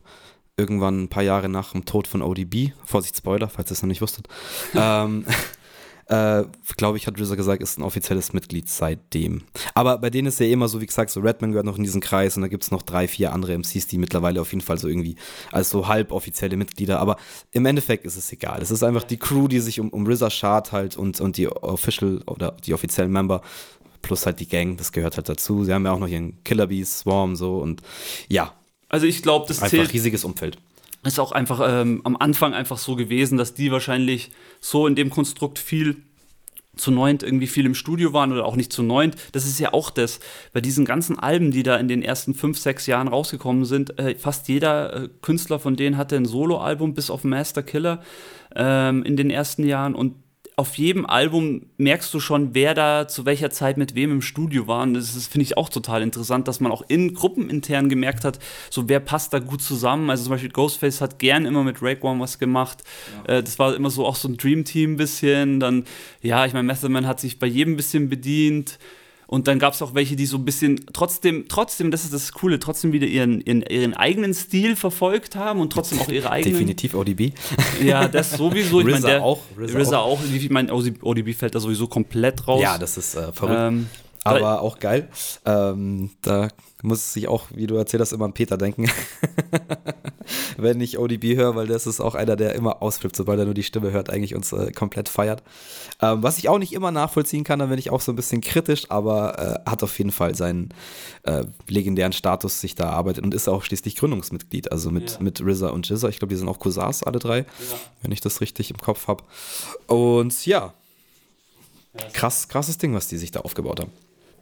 [0.57, 3.87] irgendwann ein paar Jahre nach dem Tod von ODB, Vorsicht Spoiler, falls ihr es noch
[3.87, 4.27] nicht wusstet,
[4.75, 5.25] ähm,
[6.09, 6.43] äh,
[6.77, 9.43] glaube ich, hat RZA gesagt, ist ein offizielles Mitglied seitdem.
[9.73, 12.01] Aber bei denen ist ja immer so, wie gesagt, so Redman gehört noch in diesen
[12.01, 14.77] Kreis und da gibt es noch drei, vier andere MCs, die mittlerweile auf jeden Fall
[14.77, 15.15] so irgendwie
[15.51, 17.17] als so halboffizielle Mitglieder, aber
[17.51, 18.61] im Endeffekt ist es egal.
[18.61, 21.47] Es ist einfach die Crew, die sich um, um RZA schart halt und, und die
[21.47, 23.41] Official oder die offiziellen Member
[24.01, 25.65] plus halt die Gang, das gehört halt dazu.
[25.65, 27.81] Sie haben ja auch noch ihren Killer Bees, Swarm so und
[28.29, 28.53] ja.
[28.87, 29.93] Also ich glaube, das einfach zählt.
[29.93, 30.57] riesiges Umfeld
[31.07, 35.09] ist auch einfach ähm, am Anfang einfach so gewesen, dass die wahrscheinlich so in dem
[35.09, 35.97] Konstrukt viel
[36.77, 39.15] zu neunt irgendwie viel im Studio waren oder auch nicht zu neunt.
[39.31, 40.19] Das ist ja auch das.
[40.53, 44.15] Bei diesen ganzen Alben, die da in den ersten fünf, sechs Jahren rausgekommen sind, äh,
[44.15, 48.03] fast jeder äh, Künstler von denen hatte ein Soloalbum, bis auf Master Killer
[48.55, 49.95] ähm, in den ersten Jahren.
[49.95, 50.15] Und
[50.59, 54.65] auf jedem Album merkst du schon, wer da zu welcher Zeit mit wem im Studio
[54.65, 54.81] war.
[54.81, 58.39] Und das finde ich auch total interessant, dass man auch in Gruppen intern gemerkt hat,
[58.71, 60.09] so wer passt da gut zusammen.
[60.09, 62.83] Also zum Beispiel Ghostface hat gern immer mit Rake One was gemacht.
[63.27, 63.35] Ja.
[63.35, 65.59] Äh, das war immer so auch so ein Dream Team ein bisschen.
[65.59, 65.85] Dann,
[66.23, 68.79] ja, ich meine, Method Man hat sich bei jedem ein bisschen bedient.
[69.27, 72.31] Und dann gab es auch welche, die so ein bisschen trotzdem, trotzdem, das ist das
[72.31, 76.53] Coole, trotzdem wieder ihren, ihren, ihren eigenen Stil verfolgt haben und trotzdem auch ihre eigenen.
[76.53, 77.33] Definitiv ODB.
[77.83, 78.79] Ja, das sowieso.
[78.79, 79.41] Ich RZA auch.
[79.59, 80.19] RZA, RZA auch.
[80.19, 80.33] auch.
[80.33, 82.61] Ich meine, ODB fällt da sowieso komplett raus.
[82.61, 83.59] Ja, das ist äh, verrückt.
[83.59, 83.89] Ähm,
[84.23, 85.09] aber auch geil.
[85.45, 86.47] Ähm, da
[86.83, 88.85] muss sich auch, wie du erzählt hast, immer an Peter denken.
[90.57, 93.53] Wenn ich ODB höre, weil das ist auch einer, der immer ausflippt, sobald er nur
[93.53, 95.41] die Stimme hört, eigentlich uns äh, komplett feiert.
[96.01, 98.41] Ähm, was ich auch nicht immer nachvollziehen kann, da bin ich auch so ein bisschen
[98.41, 100.69] kritisch, aber äh, hat auf jeden Fall seinen
[101.23, 105.17] äh, legendären Status sich da erarbeitet und ist auch schließlich Gründungsmitglied, also mit, ja.
[105.21, 106.09] mit RZA und Jizza.
[106.09, 107.45] Ich glaube, die sind auch Cousins, alle drei, ja.
[108.01, 109.23] wenn ich das richtig im Kopf habe.
[109.87, 110.73] Und ja,
[112.13, 113.91] krass, krasses Ding, was die sich da aufgebaut haben.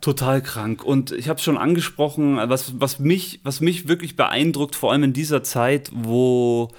[0.01, 0.84] Total krank.
[0.84, 5.03] Und ich habe es schon angesprochen, was, was, mich, was mich wirklich beeindruckt, vor allem
[5.03, 6.69] in dieser Zeit, wo,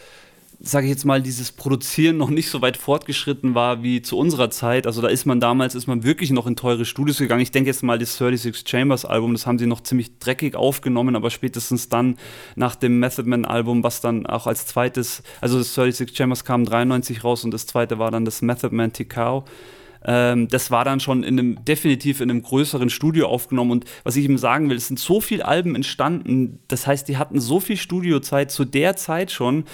[0.60, 4.50] sage ich jetzt mal, dieses Produzieren noch nicht so weit fortgeschritten war wie zu unserer
[4.50, 4.86] Zeit.
[4.86, 7.42] Also da ist man damals, ist man wirklich noch in teure Studios gegangen.
[7.42, 11.16] Ich denke jetzt mal, das 36 Chambers Album, das haben sie noch ziemlich dreckig aufgenommen,
[11.16, 12.16] aber spätestens dann
[12.54, 16.64] nach dem Method Man Album, was dann auch als zweites, also das 36 Chambers kam
[16.64, 19.44] 93 raus und das zweite war dann das Method Man Tikau.
[20.06, 23.72] Ähm, das war dann schon in einem, definitiv in einem größeren Studio aufgenommen.
[23.72, 26.60] Und was ich ihm sagen will, es sind so viele Alben entstanden.
[26.68, 29.64] Das heißt, die hatten so viel Studiozeit zu der Zeit schon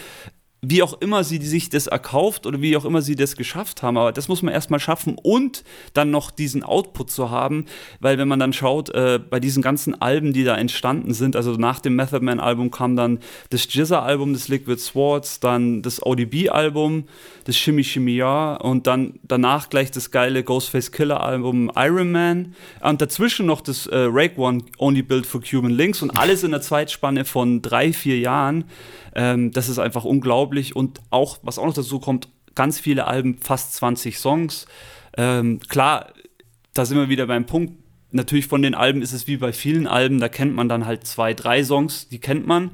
[0.65, 3.97] wie auch immer sie sich das erkauft oder wie auch immer sie das geschafft haben.
[3.97, 7.67] Aber das muss man erstmal schaffen und dann noch diesen Output zu haben,
[7.99, 11.55] weil wenn man dann schaut, äh, bei diesen ganzen Alben, die da entstanden sind, also
[11.55, 13.19] nach dem Method Man Album kam dann
[13.51, 17.07] das Jizza Album, das Liquid Swords, dann das ODB Album,
[17.43, 22.55] das Shimmy Shimmy Ja und dann danach gleich das geile Ghostface Killer Album Iron Man
[22.81, 26.53] und dazwischen noch das äh, Rake One Only Built for Cuban Links und alles in
[26.53, 28.65] der Zeitspanne von drei, vier Jahren.
[29.15, 33.39] Ähm, das ist einfach unglaublich und auch, was auch noch dazu kommt, ganz viele Alben,
[33.39, 34.67] fast 20 Songs.
[35.17, 36.13] Ähm, klar,
[36.75, 37.75] da sind wir wieder beim Punkt.
[38.11, 41.07] Natürlich von den Alben ist es wie bei vielen Alben, da kennt man dann halt
[41.07, 42.71] zwei, drei Songs, die kennt man.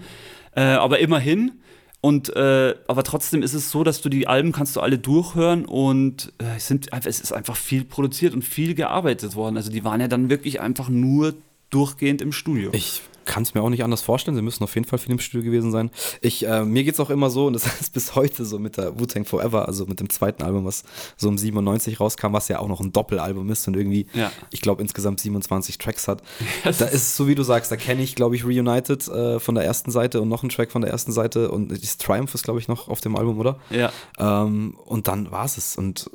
[0.54, 1.52] Äh, aber immerhin.
[2.00, 5.64] Und äh, aber trotzdem ist es so, dass du die Alben kannst du alle durchhören
[5.64, 9.56] und äh, es, sind, es ist einfach viel produziert und viel gearbeitet worden.
[9.56, 11.34] Also die waren ja dann wirklich einfach nur
[11.70, 12.70] durchgehend im Studio.
[12.72, 14.34] Ich kann es mir auch nicht anders vorstellen.
[14.36, 15.90] Sie müssen auf jeden Fall viel im Studio gewesen sein.
[16.22, 18.76] Ich, äh, mir geht es auch immer so, und das ist bis heute so mit
[18.76, 20.82] der Wu-Tang Forever, also mit dem zweiten Album, was
[21.16, 24.32] so um 97 rauskam, was ja auch noch ein Doppelalbum ist und irgendwie, Ja.
[24.50, 26.22] ich glaube, insgesamt 27 Tracks hat.
[26.64, 29.64] da ist so, wie du sagst, da kenne ich, glaube ich, Reunited äh, von der
[29.64, 32.58] ersten Seite und noch einen Track von der ersten Seite und das Triumph ist, glaube
[32.58, 33.58] ich, noch auf dem Album, oder?
[33.70, 33.92] Ja.
[34.18, 35.76] Ähm, und dann war es es.
[35.76, 36.10] Und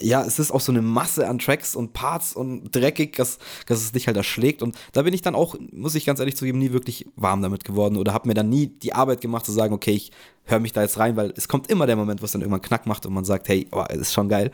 [0.00, 3.80] ja, es ist auch so eine Masse an Tracks und Parts und dreckig, dass, dass
[3.80, 4.62] es dich halt erschlägt.
[4.62, 7.64] Und da bin ich dann auch, muss ich ganz ehrlich zugeben, nie wirklich warm damit
[7.64, 10.12] geworden oder habe mir dann nie die Arbeit gemacht zu sagen, okay, ich
[10.48, 12.62] höre mich da jetzt rein, weil es kommt immer der Moment, wo es dann irgendwann
[12.62, 14.50] Knack macht und man sagt, hey, oh, es ist schon geil.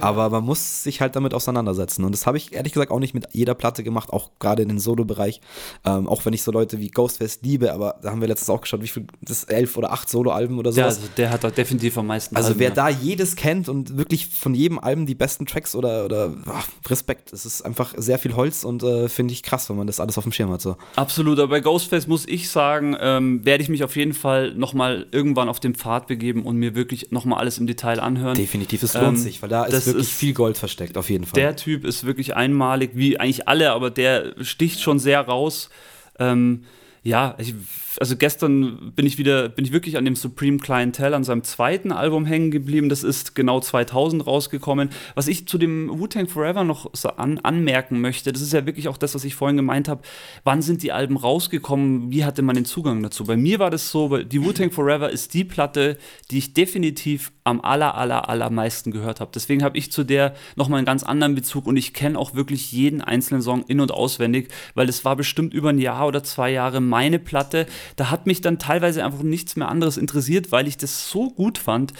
[0.00, 2.04] Aber man muss sich halt damit auseinandersetzen.
[2.04, 4.68] Und das habe ich ehrlich gesagt auch nicht mit jeder Platte gemacht, auch gerade in
[4.68, 5.40] den Solo-Bereich.
[5.84, 8.60] Ähm, auch wenn ich so Leute wie Ghostface liebe, aber da haben wir letztens auch
[8.60, 10.96] geschaut, wie viel, das elf oder acht Solo-Alben oder Ja, sowas.
[10.96, 12.34] also der hat da definitiv am meisten.
[12.36, 12.74] Also Alben, wer ja.
[12.74, 17.32] da jedes kennt und wirklich von jedem Album die besten Tracks oder, oder ach, Respekt.
[17.32, 20.18] Es ist einfach sehr viel Holz und äh, finde ich krass, wenn man das alles
[20.18, 20.60] auf dem Schirm hat.
[20.60, 20.76] So.
[20.96, 25.06] Absolut, aber bei Ghostface muss ich sagen, ähm, werde ich mich auf jeden Fall nochmal
[25.12, 28.34] irgendwann auf den Pfad begeben und mir wirklich nochmal alles im Detail anhören.
[28.34, 31.24] Definitiv, es lohnt Ähm, sich, weil da ist wirklich ist- viel Gold versteckt, auf jeden
[31.26, 31.40] Fall.
[31.40, 35.70] Der Typ ist wirklich einmalig, wie eigentlich alle, aber der sticht schon sehr raus.
[36.18, 36.64] Ähm,
[37.02, 37.54] ja, ich,
[38.00, 41.92] also gestern bin ich wieder, bin ich wirklich an dem Supreme Clientel, an seinem zweiten
[41.92, 42.88] Album hängen geblieben.
[42.88, 44.90] Das ist genau 2000 rausgekommen.
[45.14, 48.88] Was ich zu dem Wu-Tang Forever noch so an, anmerken möchte, das ist ja wirklich
[48.88, 50.02] auch das, was ich vorhin gemeint habe.
[50.44, 52.10] Wann sind die Alben rausgekommen?
[52.10, 53.24] Wie hatte man den Zugang dazu?
[53.24, 55.98] Bei mir war das so, weil die Wu-Tang Forever ist die Platte,
[56.30, 59.30] die ich definitiv am aller, aller, allermeisten gehört habe.
[59.32, 62.72] Deswegen habe ich zu der nochmal einen ganz anderen Bezug und ich kenne auch wirklich
[62.72, 66.50] jeden einzelnen Song in- und auswendig, weil es war bestimmt über ein Jahr oder zwei
[66.50, 67.66] Jahre meine Platte.
[67.94, 71.58] Da hat mich dann teilweise einfach nichts mehr anderes interessiert, weil ich das so gut
[71.58, 71.92] fand.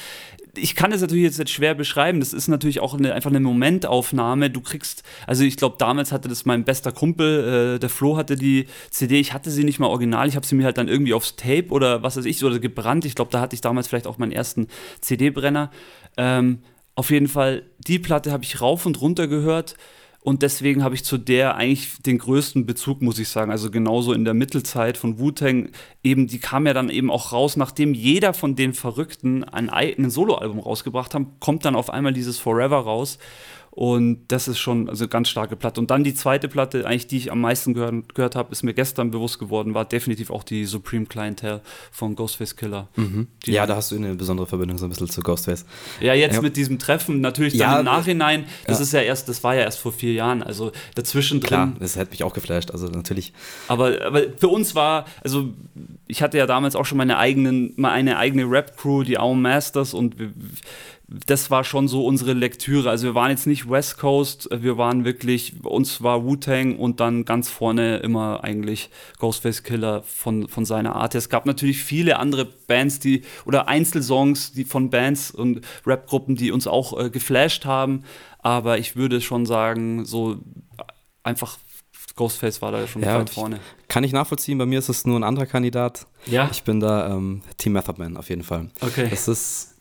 [0.57, 2.19] Ich kann das natürlich jetzt nicht schwer beschreiben.
[2.21, 4.51] Das ist natürlich auch eine, einfach eine Momentaufnahme.
[4.51, 8.37] Du kriegst, also ich glaube, damals hatte das mein bester Kumpel, äh, der Flo hatte
[8.37, 9.21] die CD.
[9.21, 10.27] Ich hatte sie nicht mal original.
[10.29, 13.05] Ich habe sie mir halt dann irgendwie aufs Tape oder was weiß ich, oder gebrannt.
[13.05, 14.69] Ich glaube, da hatte ich damals vielleicht auch meinen ersten
[15.01, 15.71] CD-Brenner.
[16.17, 16.61] Ähm,
[16.95, 19.77] auf jeden Fall, die Platte habe ich rauf und runter gehört.
[20.27, 23.53] Und deswegen habe ich zu der eigentlich den größten Bezug, muss ich sagen.
[23.53, 25.69] Also genauso in der Mittelzeit von Wu-Tang,
[26.03, 30.15] eben, die kam ja dann eben auch raus, nachdem jeder von den Verrückten ein eigenes
[30.15, 33.19] Soloalbum rausgebracht haben, kommt dann auf einmal dieses Forever raus.
[33.79, 35.83] Und das ist schon also ganz starke Platte.
[35.83, 38.73] Und dann die zweite Platte, eigentlich die ich am meisten gehört, gehört habe, ist mir
[38.73, 41.61] gestern bewusst geworden, war definitiv auch die Supreme Clientel
[41.93, 42.89] von Ghostface Killer.
[42.97, 45.67] Die- ja, da hast du eine besondere Verbindung so ein bisschen zu Ghostface.
[46.01, 46.41] ja, jetzt Ja.
[46.41, 48.83] mit diesem Treffen, natürlich dann Ja, im Nachhinein, das ja.
[48.85, 51.49] ist ja erst, das war ja erst vor vier Jahren, also dazwischen drin.
[51.49, 53.35] Klar, das hätte mich auch geflasht, also natürlich.
[53.69, 55.51] Aber, aber für uns war, also
[56.07, 60.19] ich hatte ja damals auch schon meine eigenen, meine eigene Rap-Crew, die Aum Masters und
[60.19, 60.33] wir,
[61.09, 62.91] das war schon so unsere Lektüre.
[62.91, 67.25] Also wir waren jetzt nicht West Coast, wir waren wirklich, uns war Wu-Tang und dann
[67.25, 68.91] ganz vorne immer eigentlich
[69.21, 71.15] Ghostface Killer von, von seiner Art.
[71.15, 76.51] Es gab natürlich viele andere Bands, die, oder Einzelsongs, die von Bands und Rap-Gruppen, die
[76.51, 78.03] uns auch äh, geflasht haben.
[78.41, 80.39] Aber ich würde schon sagen, so
[81.23, 81.57] einfach
[82.17, 83.61] Ghostface war da schon Ja, weit ich- vorne.
[83.89, 86.07] Kann ich nachvollziehen, bei mir ist es nur ein anderer Kandidat.
[86.27, 88.71] Ja, Ich bin da ähm, Team Method Man auf jeden Fall.
[88.81, 89.07] okay.
[89.09, 89.76] Das ist,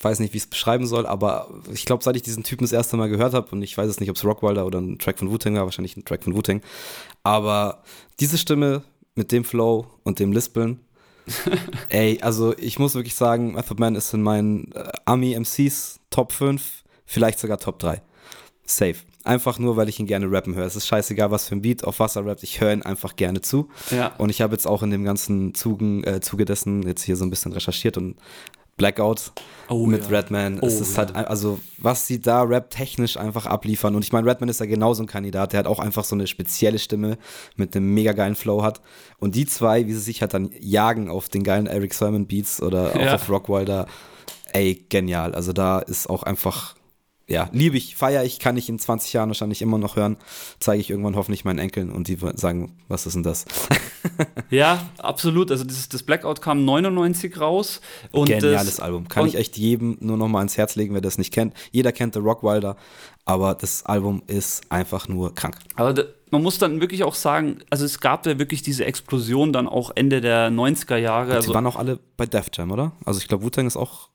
[0.00, 2.72] weiß nicht, wie ich es beschreiben soll, aber ich glaube, seit ich diesen Typen das
[2.72, 5.18] erste Mal gehört habe, und ich weiß es nicht, ob es Rockwilder oder ein Track
[5.18, 6.62] von Wu-Tang war, wahrscheinlich ein Track von Wu-Tang,
[7.22, 7.82] aber
[8.18, 8.82] diese Stimme
[9.14, 10.80] mit dem Flow und dem Lispeln,
[11.88, 16.82] ey, also ich muss wirklich sagen, Method Man ist in meinen äh, Army-MCs Top 5,
[17.04, 18.02] vielleicht sogar Top 3.
[18.64, 18.96] Safe.
[19.22, 20.64] Einfach nur, weil ich ihn gerne rappen höre.
[20.64, 22.42] Es ist scheißegal, was für ein Beat, auf was er rappt.
[22.42, 23.68] Ich höre ihn einfach gerne zu.
[23.90, 24.14] Ja.
[24.16, 27.24] Und ich habe jetzt auch in dem ganzen Zugen, äh, Zuge dessen jetzt hier so
[27.24, 28.16] ein bisschen recherchiert und
[28.80, 29.32] Blackout
[29.68, 30.18] Oh, mit ja.
[30.18, 30.58] Redman.
[30.60, 33.94] Oh, es ist halt, also was sie da rap-technisch einfach abliefern.
[33.94, 36.26] Und ich meine, Redman ist ja genauso ein Kandidat, der hat auch einfach so eine
[36.26, 37.18] spezielle Stimme
[37.54, 38.80] mit einem mega geilen Flow hat.
[39.20, 42.60] Und die zwei, wie sie sich halt dann jagen auf den geilen Eric Sermon Beats
[42.60, 43.14] oder auch Ja.
[43.14, 43.86] auf Rockwilder,
[44.52, 45.34] ey, genial.
[45.36, 46.74] Also da ist auch einfach,
[47.28, 50.16] ja, liebe ich, feiere ich, kann ich in 20 Jahren wahrscheinlich immer noch hören.
[50.58, 53.44] Zeige ich irgendwann hoffentlich meinen Enkeln und die sagen, was ist denn das?
[54.50, 55.50] Ja, absolut.
[55.50, 57.80] Also das, das Blackout kam 99 raus.
[58.12, 59.08] Und Geniales das, Album.
[59.08, 61.54] Kann und- ich echt jedem nur noch mal ans Herz legen, wer das nicht kennt.
[61.72, 62.76] Jeder kennt The Rockwilder,
[63.24, 65.56] aber das Album ist einfach nur krank.
[65.76, 69.52] Aber da, man muss dann wirklich auch sagen, also es gab ja wirklich diese Explosion
[69.52, 71.30] dann auch Ende der 90er Jahre.
[71.30, 72.92] die Also, waren auch alle bei Def Jam, oder?
[73.04, 74.08] Also ich glaube, Wu-Tang ist auch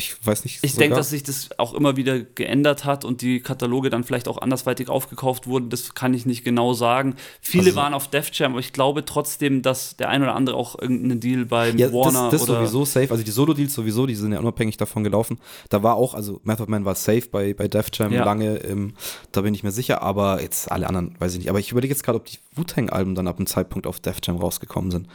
[0.00, 0.60] Ich weiß nicht.
[0.62, 4.28] Ich denke, dass sich das auch immer wieder geändert hat und die Kataloge dann vielleicht
[4.28, 5.68] auch andersweitig aufgekauft wurden.
[5.68, 7.16] Das kann ich nicht genau sagen.
[7.42, 10.56] Viele also, waren auf Def Jam, aber ich glaube trotzdem, dass der ein oder andere
[10.56, 13.10] auch irgendeinen Deal bei ja, Warner das, das oder sowieso safe.
[13.10, 15.38] Also die Solo-Deals sowieso, die sind ja unabhängig davon gelaufen.
[15.68, 18.24] Da war auch, also Method Man war safe bei, bei Def Jam ja.
[18.24, 18.94] lange, ähm,
[19.32, 21.50] da bin ich mir sicher, aber jetzt alle anderen weiß ich nicht.
[21.50, 24.38] Aber ich überlege jetzt gerade, ob die Wu-Tang-Alben dann ab einem Zeitpunkt auf Def Jam
[24.38, 25.08] rausgekommen sind.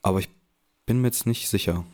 [0.00, 0.30] Aber ich
[0.86, 1.84] bin mir jetzt nicht sicher.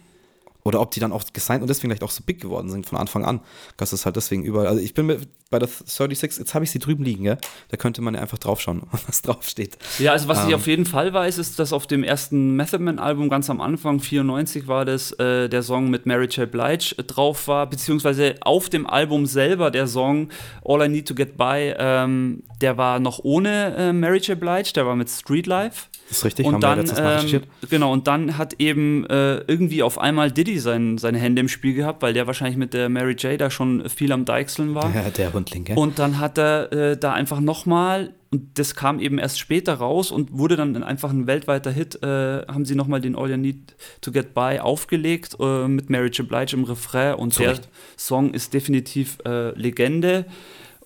[0.64, 2.98] Oder ob die dann auch gesigned und deswegen vielleicht auch so big geworden sind von
[2.98, 3.40] Anfang an.
[3.76, 4.66] Das ist halt deswegen überall.
[4.66, 5.08] Also ich bin
[5.50, 7.38] bei der 36, jetzt habe ich sie drüben liegen, gell?
[7.68, 9.78] Da könnte man ja einfach draufschauen, was draufsteht.
[9.98, 12.82] Ja, also was ähm, ich auf jeden Fall weiß, ist, dass auf dem ersten Method
[12.82, 16.50] Man Album ganz am Anfang, 94 war das, äh, der Song mit Mary J.
[16.50, 20.28] Blige äh, drauf war, beziehungsweise auf dem Album selber der Song
[20.64, 24.38] All I Need to Get By, ähm, der war noch ohne äh, Mary J.
[24.38, 25.86] Blige, der war mit Street Life.
[26.08, 30.30] Das ist richtig, und dann, ähm, Genau, und dann hat eben äh, irgendwie auf einmal
[30.30, 33.38] Diddy sein, seine Hände im Spiel gehabt, weil der wahrscheinlich mit der Mary J.
[33.38, 34.94] da schon viel am Deichseln war.
[34.94, 35.76] Ja, der Rundling, gell?
[35.76, 40.10] Und dann hat er äh, da einfach nochmal, und das kam eben erst später raus
[40.10, 42.06] und wurde dann einfach ein weltweiter Hit, äh,
[42.46, 46.26] haben sie nochmal den All You Need to Get By aufgelegt äh, mit Mary J.
[46.26, 47.58] Blige im Refrain und so der.
[47.98, 50.24] Song ist definitiv äh, Legende.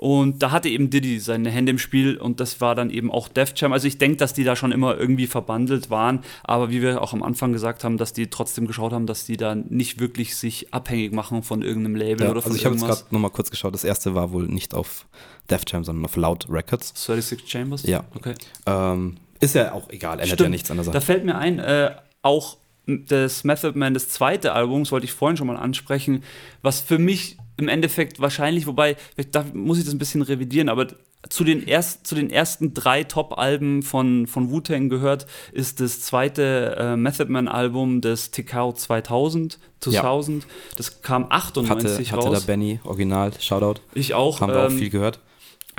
[0.03, 3.29] Und da hatte eben Diddy seine Hände im Spiel und das war dann eben auch
[3.29, 3.73] Def Jam.
[3.73, 7.13] Also ich denke, dass die da schon immer irgendwie verbandelt waren, aber wie wir auch
[7.13, 10.75] am Anfang gesagt haben, dass die trotzdem geschaut haben, dass die da nicht wirklich sich
[10.75, 13.53] abhängig machen von irgendeinem Label ja, oder von Also ich habe jetzt gerade nochmal kurz
[13.53, 15.07] geschaut, das erste war wohl nicht auf
[15.49, 16.89] Def Jam, sondern auf Loud Records.
[16.97, 17.85] 36 Chambers?
[17.85, 18.03] Ja.
[18.17, 18.35] Okay.
[18.67, 20.95] Ähm, ist ja auch egal, ändert ja nichts an der Sache.
[20.95, 25.37] Da fällt mir ein, äh, auch das Method Man, das zweite Album, wollte ich vorhin
[25.37, 26.25] schon mal ansprechen,
[26.61, 28.97] was für mich im Endeffekt wahrscheinlich, wobei,
[29.31, 30.89] da muss ich das ein bisschen revidieren, aber
[31.29, 36.77] zu den, erst, zu den ersten drei Top-Alben von, von Wu-Tang gehört, ist das zweite
[36.79, 40.43] äh, Method Man-Album des Tikao 2000, 2000.
[40.43, 40.51] Ja.
[40.77, 42.27] Das kam 98 hatte, raus.
[42.27, 43.81] Hatte da Benny, Original, Shoutout.
[43.95, 44.41] Ich auch.
[44.41, 45.21] Haben wir ähm, auch viel gehört.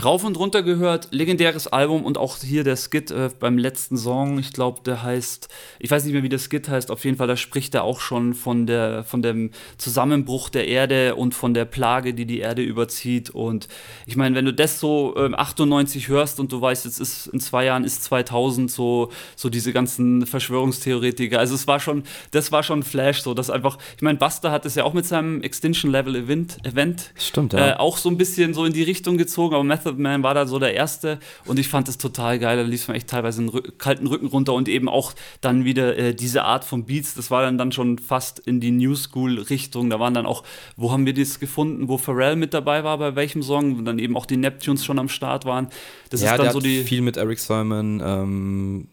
[0.02, 4.40] Rauf und runter gehört, legendäres Album und auch hier der Skit äh, beim letzten Song,
[4.40, 7.28] ich glaube, der heißt, ich weiß nicht mehr, wie der Skit heißt, auf jeden Fall,
[7.28, 11.66] da spricht er auch schon von, der, von dem Zusammenbruch der Erde und von der
[11.66, 13.30] Plage, die die Erde überzieht.
[13.30, 13.68] Und
[14.08, 17.40] ich meine, wenn du das so äh, 98 hörst und du weißt, jetzt ist in
[17.40, 22.02] zwei Jahren ist 2000 so, so diese ganzen Verschwörungstheoretiker, also es war schon,
[22.32, 25.06] das war schon Flash, so dass einfach, ich meine, Buster hat es ja auch mit
[25.06, 27.70] seinem Extinction Level Event, Event Stimmt, ja.
[27.70, 30.46] äh, auch so ein bisschen so in die Richtung gezogen, aber Method Man war da
[30.46, 32.58] so der Erste und ich fand es total geil.
[32.58, 35.98] Da lief mir echt teilweise einen Rück kalten Rücken runter und eben auch dann wieder
[35.98, 37.16] äh, diese Art von Beats.
[37.16, 39.90] Das war dann, dann schon fast in die New School-Richtung.
[39.90, 40.44] Da waren dann auch,
[40.76, 44.00] wo haben wir das gefunden, wo Pharrell mit dabei war, bei welchem Song und dann
[44.00, 45.68] eben auch die Neptunes schon am Start waren.
[46.10, 46.84] Das ja, ist dann so die.
[46.84, 48.88] Viel mit Eric Simon, ähm,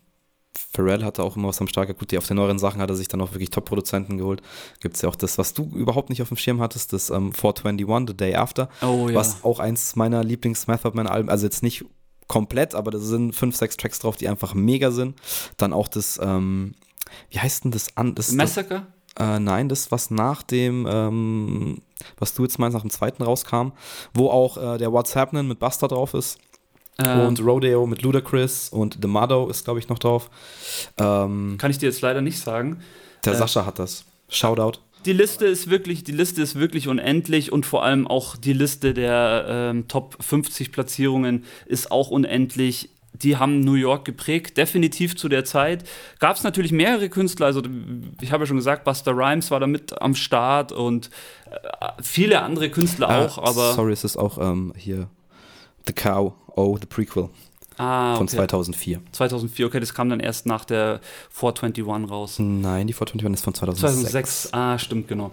[0.72, 1.94] Pharrell hatte auch immer was am Starker.
[1.94, 4.42] Gut, die auf den neueren Sachen hat er sich dann auch wirklich Top-Produzenten geholt.
[4.80, 7.32] Gibt es ja auch das, was du überhaupt nicht auf dem Schirm hattest, das ähm,
[7.32, 8.68] 421, The Day After.
[8.82, 9.14] Oh, ja.
[9.14, 11.84] Was auch eins meiner Lieblings-Method Man-Alben, also jetzt nicht
[12.26, 15.16] komplett, aber da sind fünf, sechs Tracks drauf, die einfach mega sind.
[15.56, 16.74] Dann auch das, ähm,
[17.30, 18.14] wie heißt denn das an?
[18.14, 18.86] Das, Massacre?
[19.14, 21.78] Das, äh, nein, das, was nach dem, ähm,
[22.18, 23.72] was du jetzt meinst, nach dem zweiten rauskam,
[24.14, 26.38] wo auch äh, der What's Happening mit Buster drauf ist.
[26.98, 30.30] Ähm, und Rodeo mit Ludacris und The Mado ist, glaube ich, noch drauf.
[30.98, 32.80] Ähm, kann ich dir jetzt leider nicht sagen.
[33.24, 34.04] Der äh, Sascha hat das.
[34.28, 34.80] Shoutout.
[35.06, 38.92] Die Liste ist wirklich, die Liste ist wirklich unendlich und vor allem auch die Liste
[38.92, 45.28] der ähm, Top 50 Platzierungen ist auch unendlich die haben New York geprägt, definitiv zu
[45.28, 45.84] der Zeit.
[46.18, 47.62] Gab es natürlich mehrere Künstler, also
[48.20, 51.10] ich habe ja schon gesagt, Buster Rhymes war da mit am Start und
[51.50, 53.74] äh, viele andere Künstler ah, auch, aber.
[53.74, 55.08] Sorry, es ist auch ähm, hier
[55.86, 57.28] The Cow, Oh, The Prequel.
[57.78, 59.00] Ah, von 2004.
[59.12, 62.36] 2004, okay, das kam dann erst nach der 421 raus.
[62.38, 64.42] Nein, die 421 ist von 2006.
[64.42, 65.32] 2006, ah, stimmt, genau.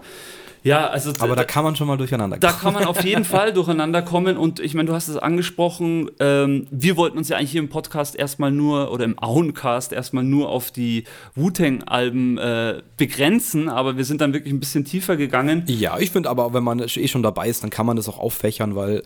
[0.68, 1.12] Ja, also.
[1.18, 2.40] Aber da kann man schon mal durcheinander kommen.
[2.40, 4.36] Da kann man auf jeden Fall durcheinander kommen.
[4.36, 6.10] Und ich meine, du hast es angesprochen.
[6.20, 10.24] Ähm, wir wollten uns ja eigentlich hier im Podcast erstmal nur, oder im Auencast erstmal
[10.24, 11.04] nur auf die
[11.34, 13.68] Wu-Tang-Alben äh, begrenzen.
[13.68, 15.64] Aber wir sind dann wirklich ein bisschen tiefer gegangen.
[15.66, 18.18] Ja, ich finde aber, wenn man eh schon dabei ist, dann kann man das auch
[18.18, 19.02] auffächern, weil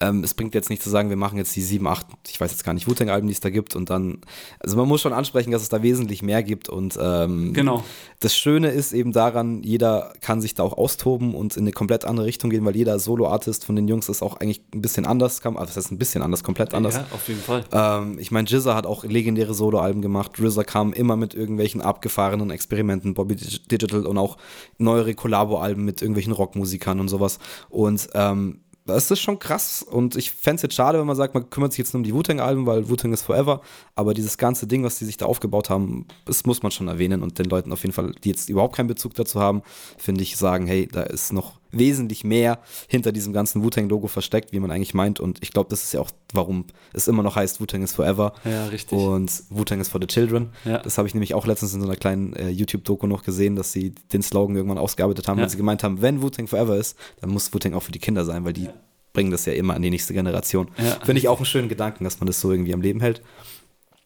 [0.00, 2.50] ähm, es bringt jetzt nicht zu sagen, wir machen jetzt die sieben, acht, ich weiß
[2.50, 3.74] jetzt gar nicht, Wu-Tang-Alben, die es da gibt.
[3.74, 4.18] Und dann,
[4.60, 6.68] also man muss schon ansprechen, dass es da wesentlich mehr gibt.
[6.68, 7.84] Und ähm, genau.
[8.20, 11.72] das Schöne ist eben daran, jeder kann sich da auch aus austoben und in eine
[11.72, 15.06] komplett andere Richtung gehen, weil jeder Solo-Artist von den Jungs ist auch eigentlich ein bisschen
[15.06, 16.96] anders, kam, also das heißt ein bisschen anders, komplett anders.
[16.96, 17.64] Ja, auf jeden Fall.
[17.72, 20.32] Ähm, ich meine, Jizza hat auch legendäre Solo-Alben gemacht.
[20.40, 24.36] RZA kam immer mit irgendwelchen abgefahrenen Experimenten, Bobby Digital und auch
[24.78, 27.38] neuere Kollabo-Alben mit irgendwelchen Rockmusikern und sowas.
[27.68, 31.34] Und ähm, das ist schon krass und ich fände es jetzt schade, wenn man sagt,
[31.34, 33.60] man kümmert sich jetzt nur um die Wu-Tang-Alben, weil Wu-Tang ist forever,
[33.94, 37.22] aber dieses ganze Ding, was die sich da aufgebaut haben, das muss man schon erwähnen
[37.22, 39.62] und den Leuten auf jeden Fall, die jetzt überhaupt keinen Bezug dazu haben,
[39.98, 42.58] finde ich, sagen, hey, da ist noch wesentlich mehr
[42.88, 45.20] hinter diesem ganzen Wu-Tang-Logo versteckt, wie man eigentlich meint.
[45.20, 48.32] Und ich glaube, das ist ja auch, warum es immer noch heißt, Wu-Tang is forever.
[48.44, 48.98] Ja, richtig.
[48.98, 50.50] Und Wu-Tang is for the children.
[50.64, 50.78] Ja.
[50.78, 53.72] Das habe ich nämlich auch letztens in so einer kleinen äh, YouTube-Doku noch gesehen, dass
[53.72, 55.42] sie den Slogan irgendwann ausgearbeitet haben, Ja.
[55.44, 58.24] weil sie gemeint haben, wenn Wu-Tang forever ist, dann muss Wu-Tang auch für die Kinder
[58.24, 58.68] sein, weil die
[59.12, 60.68] bringen das ja immer an die nächste Generation.
[60.76, 60.98] Ja.
[61.04, 63.22] Finde ich auch einen schönen Gedanken, dass man das so irgendwie am Leben hält.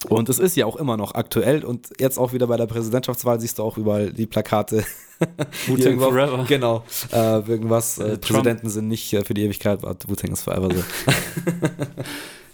[0.09, 3.39] Und es ist ja auch immer noch aktuell und jetzt auch wieder bei der Präsidentschaftswahl
[3.41, 4.85] siehst du auch überall die Plakate.
[5.67, 6.45] Wu-Tang forever.
[6.49, 6.85] Genau.
[7.13, 8.19] Äh, irgendwas, äh, Äh.
[8.19, 10.83] Präsidenten sind nicht äh, für die Ewigkeit, aber Wu-Tang ist forever so.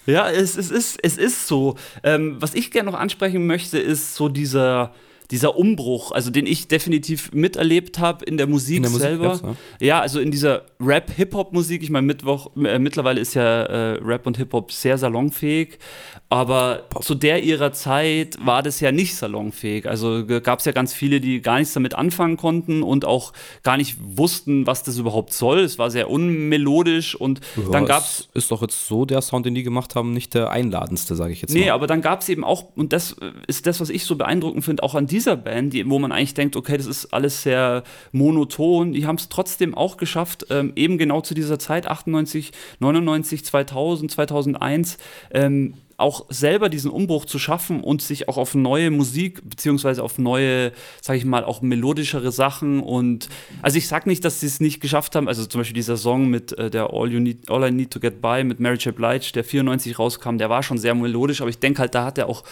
[0.06, 1.74] Ja, es, es, ist, es ist so.
[2.04, 4.94] Ähm, was ich gerne noch ansprechen möchte, ist so dieser,
[5.30, 9.32] dieser Umbruch, also den ich definitiv miterlebt habe in der Musik In der Musik selber.
[9.32, 9.42] jetzt,
[9.82, 10.00] ja.
[10.00, 11.82] also in dieser Rap-Hip-Hop-Musik.
[11.82, 15.78] Ich meine, Mittwoch, äh, mittlerweile ist ja äh, Rap und Hip-Hop sehr salonfähig,
[16.28, 19.88] aber zu der ihrer Zeit war das ja nicht salonfähig.
[19.88, 23.76] Also gab es ja ganz viele, die gar nichts damit anfangen konnten und auch gar
[23.76, 25.60] nicht wussten, was das überhaupt soll.
[25.60, 29.46] Es war sehr unmelodisch und dann Ja, gab es Ist doch jetzt so, der Sound,
[29.46, 31.70] den die gemacht haben, nicht der einladendste, sage ich jetzt Nee, mal.
[31.72, 34.64] aber dann gab es eben auch, und das äh, ist das, was ich so beeindruckend
[34.64, 37.84] finde, auch an dieser Band, die, wo man eigentlich denkt, okay, das ist alles sehr
[38.12, 43.42] monoton, die haben es trotzdem auch geschafft, ähm, eben genau zu dieser Zeit, 98, 99,
[43.46, 44.98] 2000, 2001,
[45.32, 50.18] ähm, auch selber diesen Umbruch zu schaffen und sich auch auf neue Musik, beziehungsweise auf
[50.18, 53.30] neue, sag ich mal, auch melodischere Sachen und,
[53.62, 56.28] also ich sag nicht, dass sie es nicht geschafft haben, also zum Beispiel dieser Song
[56.28, 58.94] mit äh, der All, you need, All I Need to Get By mit Mary J.
[58.94, 62.18] Blige, der 94 rauskam, der war schon sehr melodisch, aber ich denke halt, da hat
[62.18, 62.44] er auch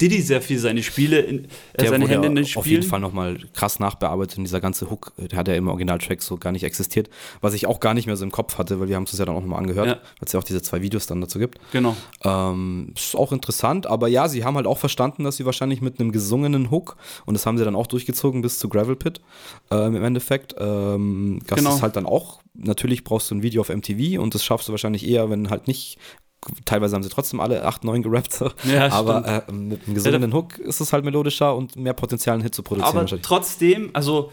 [0.00, 2.82] Diddy sehr viel seine Spiele, in, äh, seine Hände in den auf jeden Spielen.
[2.84, 6.36] Fall nochmal krass nachbearbeitet und dieser ganze Hook, äh, der hat ja im Originaltrack so
[6.36, 8.96] gar nicht existiert, was ich auch gar nicht mehr so im Kopf hatte, weil wir
[8.96, 9.94] haben es uns ja dann auch nochmal angehört, Ja.
[9.94, 11.58] weil es ja auch diese zwei Videos dann dazu gibt.
[11.72, 11.96] Genau.
[12.24, 15.98] Ähm, ist auch interessant, aber ja, sie haben halt auch verstanden, dass sie wahrscheinlich mit
[15.98, 19.20] einem gesungenen Hook, und das haben sie dann auch durchgezogen bis zu Gravel Pit
[19.70, 21.74] ähm, im Endeffekt, ähm, das Genau.
[21.74, 24.72] ist halt dann auch, natürlich brauchst du ein Video auf MTV und das schaffst du
[24.72, 25.98] wahrscheinlich eher, wenn halt nicht,
[26.64, 28.50] teilweise haben sie trotzdem alle 8, 9 gerappt, so.
[28.64, 32.42] Ja, aber äh, mit einem gesungenen Hook ist es halt melodischer und mehr Potenzial, einen
[32.42, 34.30] Hit zu produzieren Aber trotzdem, also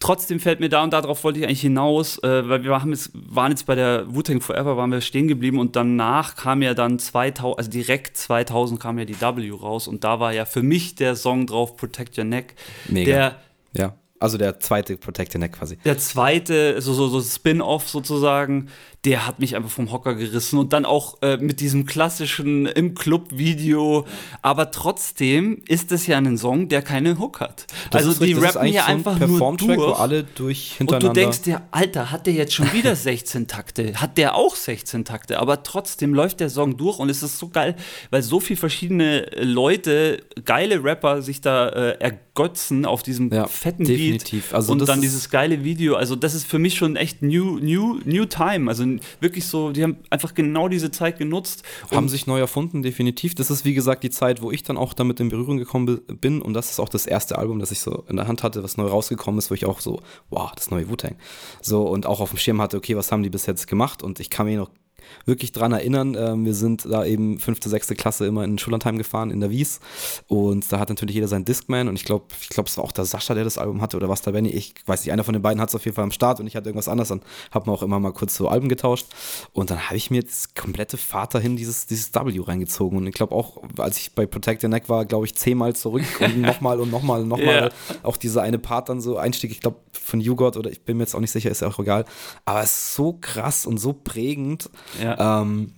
[0.00, 3.10] trotzdem fällt mir da und darauf wollte ich eigentlich hinaus, äh, weil wir haben jetzt,
[3.14, 6.98] waren jetzt bei der Wu-Tang Forever, waren wir stehen geblieben und danach kam ja dann
[6.98, 10.94] 2000, also direkt 2000 kam ja die W raus und da war ja für mich
[10.94, 12.54] der Song drauf, Protect Your Neck,
[12.88, 13.10] Mega.
[13.10, 13.36] der
[13.72, 13.94] Ja,
[14.24, 15.78] also der zweite Protect Your Neck quasi.
[15.84, 18.68] der zweite, so, so, so Spin-off sozusagen,
[19.04, 22.94] der hat mich einfach vom Hocker gerissen und dann auch äh, mit diesem klassischen im
[22.94, 24.06] Club-Video.
[24.40, 27.66] Aber trotzdem ist es ja ein Song, der keine Hook hat.
[27.90, 29.78] Das also die rappen hier so ein einfach nur durch.
[29.78, 31.08] wo alle durch und hintereinander.
[31.08, 33.94] du denkst dir, Alter, hat der jetzt schon wieder 16 Takte?
[34.00, 35.38] Hat der auch 16 Takte?
[35.38, 37.76] Aber trotzdem läuft der Song durch und es ist so geil,
[38.10, 43.84] weil so viele verschiedene Leute, geile Rapper sich da äh, ergötzen auf diesem Ja, fetten
[43.84, 44.12] definitiv.
[44.12, 44.13] Beat
[44.54, 45.96] Also und dann dieses geile Video.
[45.96, 48.70] Also das ist für mich schon echt new, new, new time.
[48.70, 48.84] Also
[49.20, 51.62] wirklich so, die haben einfach genau diese Zeit genutzt.
[51.90, 53.34] haben sich neu erfunden, definitiv.
[53.34, 56.14] Das ist, wie gesagt, die Zeit, wo ich dann auch damit in Berührung gekommen bi-
[56.14, 56.40] bin.
[56.42, 58.76] Und das ist auch das erste Album, das ich so in der Hand hatte, was
[58.76, 60.00] neu rausgekommen ist, wo ich auch so,
[60.30, 61.16] wow, das neue Wu-Tang.
[61.62, 64.02] So, und auch auf dem Schirm hatte, okay, was haben die bis jetzt gemacht?
[64.02, 64.70] Und ich kann mich noch
[65.26, 69.30] wirklich dran erinnern, ähm, wir sind da eben fünfte, sechste Klasse immer in Schullandheim gefahren,
[69.30, 69.80] in der Wies.
[70.28, 71.88] Und da hat natürlich jeder seinen Discman.
[71.88, 74.08] Und ich glaube, ich glaube, es war auch der Sascha, der das Album hatte, oder
[74.08, 74.50] was der Benny.
[74.50, 76.46] Ich weiß nicht, einer von den beiden hat es auf jeden Fall am Start und
[76.46, 77.08] ich hatte irgendwas anderes.
[77.08, 79.06] Dann haben wir auch immer mal kurz so Alben getauscht.
[79.52, 82.98] Und dann habe ich mir das komplette Vater hin dieses, dieses W reingezogen.
[82.98, 86.04] Und ich glaube auch, als ich bei Protect Your Neck war, glaube ich, zehnmal zurück
[86.20, 87.70] und nochmal und nochmal und nochmal.
[87.88, 87.98] Ja.
[88.02, 91.04] Auch dieser eine Part dann so Einstieg, ich glaube, von YouGod oder ich bin mir
[91.04, 92.04] jetzt auch nicht sicher, ist ja auch egal.
[92.44, 94.70] Aber es ist so krass und so prägend.
[95.02, 95.42] Ja.
[95.42, 95.72] Ähm,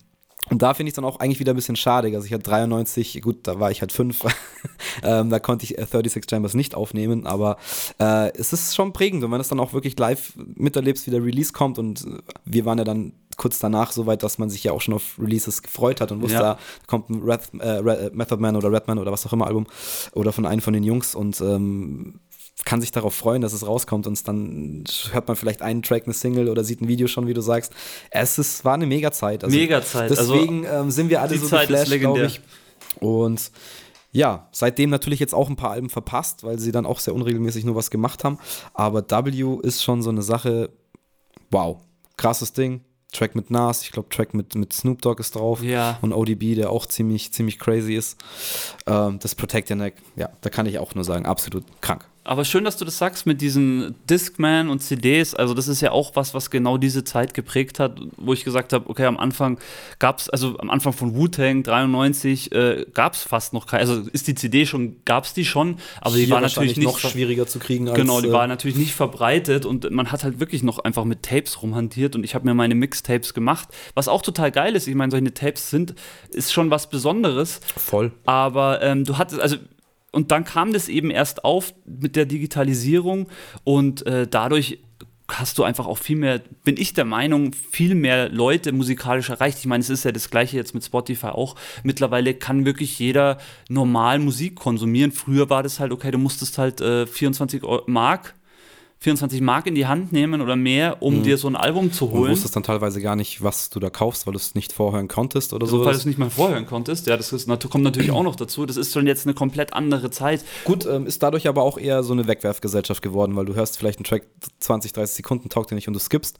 [0.49, 2.09] und da finde ich dann auch eigentlich wieder ein bisschen schade.
[2.15, 4.23] Also ich hatte 93, gut, da war ich halt fünf.
[5.03, 7.57] ähm, da konnte ich äh, 36 Chambers nicht aufnehmen, aber
[7.99, 9.25] äh, es ist schon prägend.
[9.25, 12.65] Und wenn es dann auch wirklich live miterlebst, wie der Release kommt und äh, wir
[12.65, 15.63] waren ja dann kurz danach so weit, dass man sich ja auch schon auf Releases
[15.63, 16.55] gefreut hat und wusste, Ja.
[16.55, 19.67] da kommt ein Red, äh, Red, Method Man oder Redman oder was auch immer Album
[20.15, 22.21] oder von einem von den Jungs und ähm,
[22.65, 26.15] kann sich darauf freuen, dass es rauskommt und dann hört man vielleicht einen Track, eine
[26.15, 27.73] Single oder sieht ein Video schon, wie du sagst.
[28.11, 29.45] Es ist, war eine Mega-Zeit.
[29.45, 30.11] Also Mega-Zeit.
[30.11, 32.41] Also, Deswegen ähm, sind wir alle die so Zeit geflasht, glaube ich.
[33.01, 33.51] Und
[34.13, 37.65] ja, seitdem natürlich jetzt auch ein paar Alben verpasst, weil sie dann auch sehr unregelmäßig
[37.65, 38.39] nur was gemacht haben.
[38.73, 40.71] Aber W ist schon so eine Sache,
[41.51, 41.79] wow,
[42.17, 42.81] krasses Ding.
[43.13, 45.63] Track mit Nas, ich glaube Track mit, mit Snoop Dogg ist drauf.
[45.63, 45.99] Ja.
[46.03, 48.19] Und ODB, der auch ziemlich, ziemlich crazy ist.
[48.87, 52.05] Ähm, das Protect Your Neck, ja, da kann ich auch nur sagen, absolut krank.
[52.27, 55.35] Aber schön, dass du das sagst mit diesen Discman und CDs.
[55.35, 58.73] Also, das ist ja auch was, was genau diese Zeit geprägt hat, wo ich gesagt
[58.73, 59.59] habe: Okay, am Anfang
[60.01, 63.81] gab es, also am Anfang von Wu-Tang 93, äh, gab es fast noch keine.
[63.81, 66.87] Also, ist die CD schon, gab es die schon, aber die war natürlich nicht.
[66.87, 67.97] noch schwieriger zu kriegen als.
[67.97, 71.23] Genau, die äh, war natürlich nicht verbreitet und man hat halt wirklich noch einfach mit
[71.23, 74.89] Tapes rumhantiert und ich habe mir meine Mixtapes gemacht, was auch total geil ist.
[74.89, 75.95] Ich meine, solche Tapes sind,
[76.31, 77.61] ist schon was Besonderes.
[77.77, 78.13] Voll.
[78.25, 79.57] Aber ähm, du hattest, also
[80.17, 83.29] und dann kam das eben erst auf mit der Digitalisierung
[83.65, 84.79] und äh, dadurch
[85.29, 89.59] hast du einfach auch viel mehr, bin ich der Meinung, viel mehr Leute musikalisch erreicht.
[89.59, 91.55] Ich meine, es ist ja das gleiche jetzt mit Spotify auch.
[91.83, 93.37] Mittlerweile kann wirklich jeder
[93.69, 95.13] normal Musik konsumieren.
[95.13, 98.37] Früher war das halt, okay, du musstest halt äh, 24 Mark
[98.99, 101.23] 24 Mark in die Hand nehmen oder mehr, um mhm.
[101.23, 102.25] dir so ein Album zu holen.
[102.25, 105.07] Du wusstest dann teilweise gar nicht, was du da kaufst, weil du es nicht vorhören
[105.07, 105.85] konntest oder so.
[105.85, 108.65] Weil du es nicht mal vorhören konntest, ja, das ist, kommt natürlich auch noch dazu.
[108.65, 110.45] Das ist schon jetzt eine komplett andere Zeit.
[110.65, 113.99] Gut, ähm, ist dadurch aber auch eher so eine Wegwerfgesellschaft geworden, weil du hörst vielleicht
[113.99, 114.27] einen Track
[114.61, 116.39] 20, 30 Sekunden, taugt dir nicht und du skippst.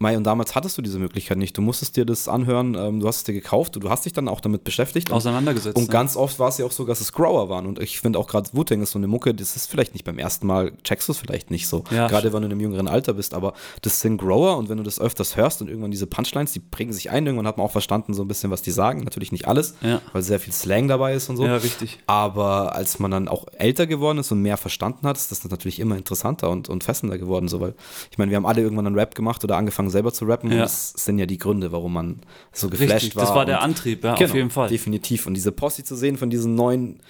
[0.00, 1.58] Mai, und damals hattest du diese Möglichkeit nicht.
[1.58, 4.28] Du musstest dir das anhören, ähm, du hast es dir gekauft, du hast dich dann
[4.28, 5.10] auch damit beschäftigt.
[5.10, 5.76] Auseinandergesetzt.
[5.76, 7.66] Und, und ganz oft war es ja auch so, dass es Grower waren.
[7.66, 10.18] Und ich finde auch gerade Wu-Tang ist so eine Mucke, das ist vielleicht nicht beim
[10.18, 11.82] ersten Mal, checkst du es vielleicht nicht so.
[11.90, 12.06] Ja.
[12.06, 14.84] Gerade wenn du in einem jüngeren Alter bist, aber das sind Grower und wenn du
[14.84, 17.72] das öfters hörst und irgendwann diese Punchlines, die bringen sich ein, irgendwann hat man auch
[17.72, 19.02] verstanden so ein bisschen, was die sagen.
[19.02, 20.00] Natürlich nicht alles, ja.
[20.12, 21.44] weil sehr viel Slang dabei ist und so.
[21.44, 21.98] Ja, richtig.
[22.06, 25.80] Aber als man dann auch älter geworden ist und mehr verstanden hat, ist das natürlich
[25.80, 27.48] immer interessanter und, und fesselnder geworden.
[27.48, 27.74] So, weil
[28.12, 30.52] ich meine, wir haben alle irgendwann einen Rap gemacht oder angefangen selber zu rappen.
[30.52, 32.20] Ja das sind ja die Gründe, warum man
[32.52, 33.24] so geflasht Richtig, war.
[33.24, 34.68] Das war der Antrieb, ja, genau, auf jeden Fall.
[34.68, 35.26] Definitiv.
[35.26, 37.00] Und diese Posse zu sehen von diesen neuen,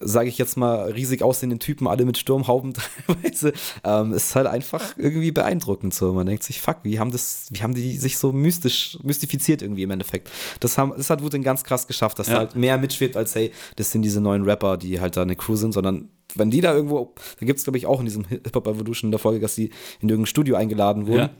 [0.00, 2.74] sage ich jetzt mal, riesig aussehenden Typen, alle mit Sturmhauben
[3.06, 3.52] teilweise,
[3.84, 6.12] ähm, ist halt einfach irgendwie beeindruckend so.
[6.12, 9.84] Man denkt sich, fuck, wie haben das, wie haben die sich so mystisch, mystifiziert irgendwie
[9.84, 10.28] im Endeffekt.
[10.58, 12.38] Das, haben, das hat Wut ganz krass geschafft, dass ja.
[12.38, 15.56] halt mehr mitschwebt als, hey, das sind diese neuen Rapper, die halt da eine Crew
[15.56, 18.66] sind, sondern wenn die da irgendwo, da gibt es glaube ich auch in diesem Hip-Hop
[18.66, 19.70] Evolution in der Folge, dass die
[20.00, 21.18] in irgendein Studio eingeladen wurden.
[21.18, 21.30] Ja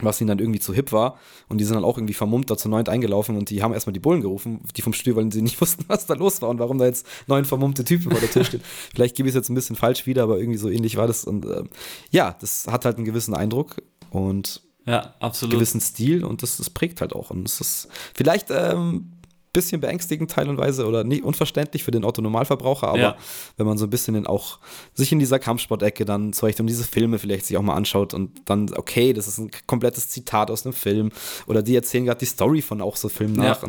[0.00, 1.18] was ihnen dann irgendwie zu hip war.
[1.48, 3.92] Und die sind dann auch irgendwie vermummt da zu neunt eingelaufen und die haben erstmal
[3.92, 6.58] die Bullen gerufen, die vom Studio, weil sie nicht wussten, was da los war und
[6.58, 8.62] warum da jetzt neun vermummte Typen vor der Tür stehen.
[8.94, 11.24] Vielleicht gebe ich es jetzt ein bisschen falsch wieder, aber irgendwie so ähnlich war das.
[11.24, 11.64] Und äh,
[12.10, 13.76] ja, das hat halt einen gewissen Eindruck
[14.10, 15.54] und ja, absolut.
[15.54, 17.30] gewissen Stil und das, das prägt halt auch.
[17.30, 19.13] Und es ist vielleicht ähm,
[19.54, 23.16] bisschen beängstigend teilweise oder nicht unverständlich für den Otto-Normalverbraucher, aber ja.
[23.56, 24.58] wenn man so ein bisschen in auch
[24.92, 28.42] sich in dieser Kampfsportecke dann zurecht und diese Filme vielleicht sich auch mal anschaut und
[28.44, 31.10] dann, okay, das ist ein komplettes Zitat aus einem Film
[31.46, 33.62] oder die erzählen gerade die Story von auch so Filmen nach.
[33.62, 33.68] Ja.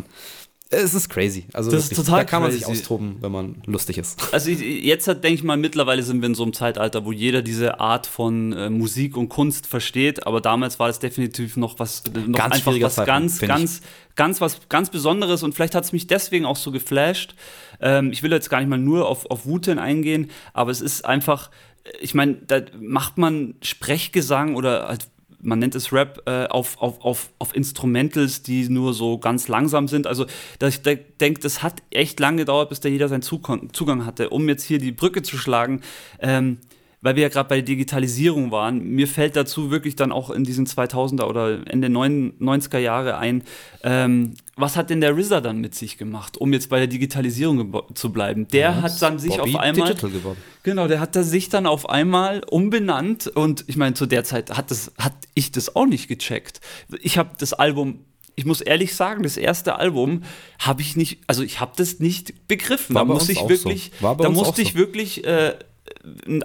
[0.72, 1.46] Es ist crazy.
[1.54, 4.20] Also das wirklich, ist total da kann man sich austoben, wenn man lustig ist.
[4.32, 7.80] Also jetzt denke ich mal, mittlerweile sind wir in so einem Zeitalter, wo jeder diese
[7.80, 12.38] Art von äh, Musik und Kunst versteht, aber damals war das definitiv noch was noch
[12.38, 13.82] ganz einfach was Zeitpunkt, ganz, ganz, ich.
[14.16, 17.36] Ganz was ganz Besonderes und vielleicht hat es mich deswegen auch so geflasht.
[17.82, 21.06] Ähm, ich will jetzt gar nicht mal nur auf, auf Wuten eingehen, aber es ist
[21.06, 21.52] einfach,
[22.00, 25.08] ich meine, da macht man Sprechgesang oder halt
[25.46, 29.88] man nennt es Rap, äh, auf, auf, auf, auf Instrumentals, die nur so ganz langsam
[29.88, 30.08] sind.
[30.08, 30.26] Also
[30.60, 34.30] ich denke, das hat echt lange gedauert, bis da jeder seinen Zugang hatte.
[34.32, 35.82] Um jetzt hier die Brücke zu schlagen,
[36.20, 36.58] ähm,
[37.06, 40.44] weil wir ja gerade bei der Digitalisierung waren, mir fällt dazu wirklich dann auch in
[40.44, 43.44] diesen 2000er oder Ende 90er Jahre ein,
[43.84, 47.80] ähm, was hat denn der RZA dann mit sich gemacht, um jetzt bei der Digitalisierung
[47.94, 48.48] zu bleiben?
[48.48, 49.90] Der ja, hat dann sich Bobby auf einmal.
[49.90, 50.38] Digital geworden.
[50.64, 54.58] Genau, der hat da sich dann auf einmal umbenannt und ich meine, zu der Zeit
[54.58, 56.60] hat, das, hat ich das auch nicht gecheckt.
[57.04, 58.00] Ich habe das Album
[58.38, 60.24] ich muss ehrlich sagen, das erste Album
[60.60, 62.94] habe ich nicht, also ich habe das nicht begriffen.
[62.94, 64.14] War da muss ich wirklich, so.
[64.14, 64.78] da musste ich so.
[64.78, 65.54] wirklich äh,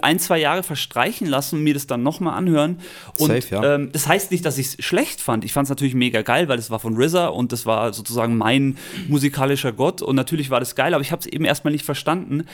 [0.01, 2.79] ein, zwei Jahre verstreichen lassen und mir das dann nochmal anhören.
[3.19, 3.75] Und Safe, ja.
[3.75, 5.45] ähm, das heißt nicht, dass ich es schlecht fand.
[5.45, 8.37] Ich fand es natürlich mega geil, weil es war von RZA und das war sozusagen
[8.37, 8.77] mein
[9.07, 10.01] musikalischer Gott.
[10.01, 12.45] Und natürlich war das geil, aber ich habe es eben erstmal nicht verstanden.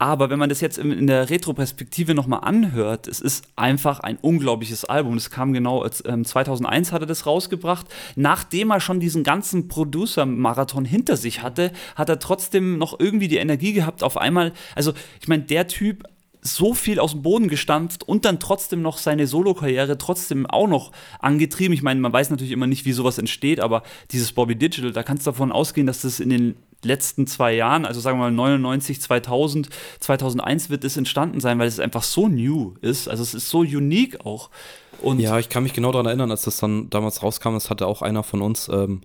[0.00, 4.84] Aber wenn man das jetzt in der Retroperspektive nochmal anhört, es ist einfach ein unglaubliches
[4.84, 5.14] Album.
[5.14, 7.86] Das kam genau, ähm, 2001 hat er das rausgebracht.
[8.14, 13.38] Nachdem er schon diesen ganzen Producer-Marathon hinter sich hatte, hat er trotzdem noch irgendwie die
[13.38, 16.04] Energie gehabt, auf einmal, also ich meine, der Typ
[16.54, 20.92] so viel aus dem Boden gestampft und dann trotzdem noch seine Solokarriere trotzdem auch noch
[21.20, 21.72] angetrieben.
[21.72, 25.02] Ich meine, man weiß natürlich immer nicht, wie sowas entsteht, aber dieses Bobby Digital, da
[25.02, 28.32] kannst du davon ausgehen, dass das in den letzten zwei Jahren, also sagen wir mal
[28.32, 29.68] 99, 2000,
[30.00, 33.08] 2001 wird es entstanden sein, weil es einfach so new ist.
[33.08, 34.50] Also es ist so unique auch.
[35.02, 37.86] Und ja, ich kann mich genau daran erinnern, als das dann damals rauskam, das hatte
[37.86, 39.02] auch einer von uns ähm,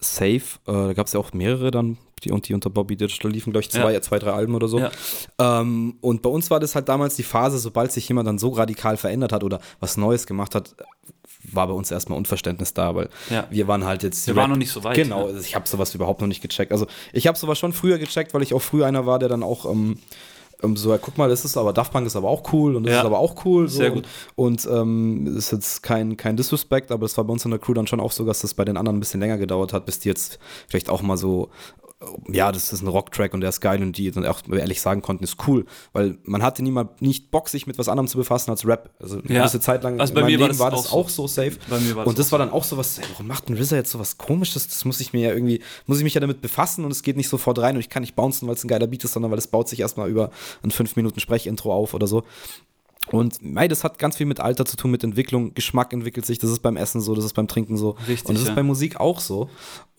[0.00, 3.30] Safe, äh, da gab es ja auch mehrere dann die und die unter Bobby Digital
[3.30, 4.00] liefen, glaube ich, zwei, ja.
[4.00, 4.78] zwei, drei Alben oder so.
[4.78, 4.90] Ja.
[5.38, 8.50] Ähm, und bei uns war das halt damals die Phase, sobald sich jemand dann so
[8.50, 10.74] radikal verändert hat oder was Neues gemacht hat,
[11.50, 13.46] war bei uns erstmal Unverständnis da, weil ja.
[13.50, 14.26] wir waren halt jetzt.
[14.26, 14.96] Wir waren noch nicht so weit.
[14.96, 15.40] Genau, ne?
[15.40, 16.72] ich habe sowas überhaupt noch nicht gecheckt.
[16.72, 19.42] Also ich habe sowas schon früher gecheckt, weil ich auch früher einer war, der dann
[19.42, 19.98] auch ähm,
[20.62, 22.84] ähm, so, ja, guck mal, das ist aber, Daft Punk ist aber auch cool und
[22.84, 23.00] das Ja.
[23.00, 23.68] ist aber auch cool.
[23.68, 23.78] So.
[23.78, 24.04] Sehr gut.
[24.36, 27.60] Und, und ähm, ist jetzt kein, kein Disrespect, aber es war bei uns in der
[27.60, 29.86] Crew dann schon auch so, dass das bei den anderen ein bisschen länger gedauert hat,
[29.86, 31.50] bis die jetzt vielleicht auch mal so
[32.28, 35.02] ja, das ist ein Rocktrack und der ist geil und die dann auch ehrlich sagen
[35.02, 38.50] konnten, ist cool, weil man hatte niemand nicht Bock, sich mit was anderem zu befassen
[38.50, 38.90] als Rap.
[39.00, 39.40] Also eine Ja.
[39.40, 41.52] gewisse Zeit lang Also bei mir war das war das auch auch so safe.
[41.68, 43.56] Bei mir war das und das war dann auch so was, ey, warum macht ein
[43.56, 44.68] RZA jetzt so was komisches?
[44.68, 47.16] Das muss ich mir ja irgendwie, muss ich mich ja damit befassen und es geht
[47.16, 49.30] nicht sofort rein und ich kann nicht bouncen, weil es ein geiler Beat ist, sondern
[49.30, 50.30] weil es baut sich erstmal über
[50.62, 52.24] ein 5 Minuten Sprechintro auf oder so.
[53.10, 55.54] Und mei, das hat ganz viel mit Alter zu tun, mit Entwicklung.
[55.54, 56.38] Geschmack entwickelt sich.
[56.38, 57.96] Das ist beim Essen so, das ist beim Trinken so.
[58.06, 58.50] Richtig, Und das ja.
[58.50, 59.50] ist bei Musik auch so.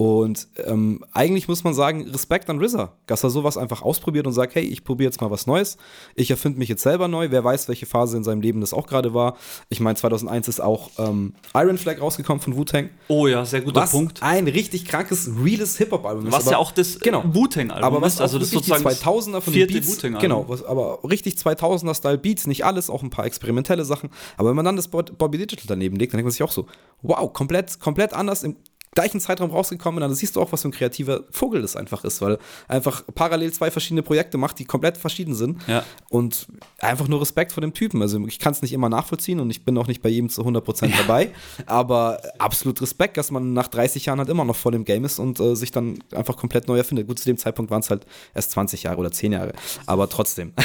[0.03, 4.33] Und ähm, eigentlich muss man sagen, Respekt an RZA, dass er sowas einfach ausprobiert und
[4.33, 5.77] sagt, hey, ich probiere jetzt mal was Neues.
[6.15, 7.31] Ich erfinde mich jetzt selber neu.
[7.31, 9.37] Wer weiß, welche Phase in seinem Leben das auch gerade war.
[9.69, 12.89] Ich meine, 2001 ist auch ähm, Iron Flag rausgekommen von Wu-Tang.
[13.07, 14.21] Oh ja, sehr guter Was Punkt.
[14.21, 16.33] ein richtig krankes, reales Hip-Hop-Album ist.
[16.33, 17.21] Was aber- ja auch das genau.
[17.21, 18.21] äh, Wu-Tang-Album aber was ist.
[18.21, 21.95] Also das ist sozusagen die 2000er von vierte den Beats, genau, was, aber richtig 2000er
[21.95, 25.17] Style Beats, nicht alles, auch ein paar experimentelle Sachen, aber wenn man dann das Bob-
[25.17, 26.65] Bobby Digital daneben legt, dann denkt man sich auch so,
[27.01, 28.57] wow, komplett komplett anders im
[28.95, 32.03] gleichen Zeitraum rausgekommen und dann siehst du auch, was für ein kreativer Vogel das einfach
[32.03, 32.37] ist, weil
[32.67, 35.83] einfach parallel zwei verschiedene Projekte macht, die komplett verschieden sind Ja.
[36.09, 36.47] und
[36.79, 38.01] einfach nur Respekt vor dem Typen.
[38.01, 40.41] Also ich kann es nicht immer nachvollziehen und ich bin auch nicht bei jedem zu
[40.43, 41.31] 100% dabei,
[41.65, 45.19] aber absolut Respekt, dass man nach 30 Jahren halt immer noch voll im Game ist
[45.19, 47.07] und äh, sich dann einfach komplett neu erfindet.
[47.07, 49.53] Gut, zu dem Zeitpunkt waren es halt erst 20 Jahre oder 10 Jahre,
[49.85, 50.53] aber trotzdem.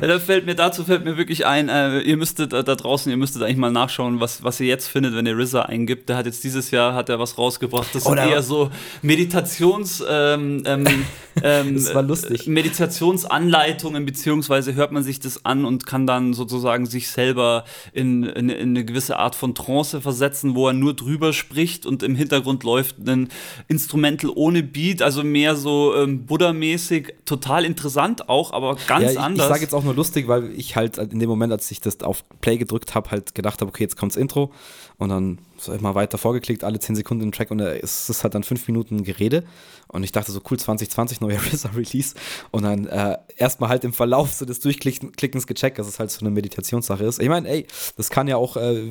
[0.00, 3.10] Ja, da fällt mir dazu fällt mir wirklich ein, äh, ihr müsstet äh, da draußen,
[3.10, 6.08] ihr müsstet eigentlich mal nachschauen, was, was ihr jetzt findet, wenn ihr RZA eingibt.
[6.08, 7.59] Der hat jetzt dieses Jahr hat er was rausgebracht.
[7.60, 8.70] Das sind Oder- eher so
[9.02, 10.86] Meditations ähm, ähm,
[11.42, 12.46] ähm, Das war lustig.
[12.46, 18.48] Meditationsanleitungen, beziehungsweise hört man sich das an und kann dann sozusagen sich selber in, in,
[18.48, 22.64] in eine gewisse Art von Trance versetzen, wo er nur drüber spricht und im Hintergrund
[22.64, 23.28] läuft ein
[23.68, 29.20] Instrumental ohne Beat, also mehr so ähm, Buddha-mäßig, total interessant auch, aber ganz ja, ich,
[29.20, 29.46] anders.
[29.46, 32.00] Ich sage jetzt auch nur lustig, weil ich halt in dem Moment, als ich das
[32.00, 34.52] auf Play gedrückt habe, halt gedacht habe, okay, jetzt kommt's Intro
[35.00, 38.34] und dann so immer weiter vorgeklickt, alle 10 Sekunden im Track und es ist halt
[38.34, 39.44] dann 5 Minuten Gerede
[39.88, 42.14] und ich dachte so, cool, 2020, neuer RZA-Release
[42.50, 46.20] und dann äh, erstmal halt im Verlauf so des Durchklickens gecheckt, dass es halt so
[46.20, 47.20] eine Meditationssache ist.
[47.20, 48.82] Ich meine, ey, das kann ja auch, äh,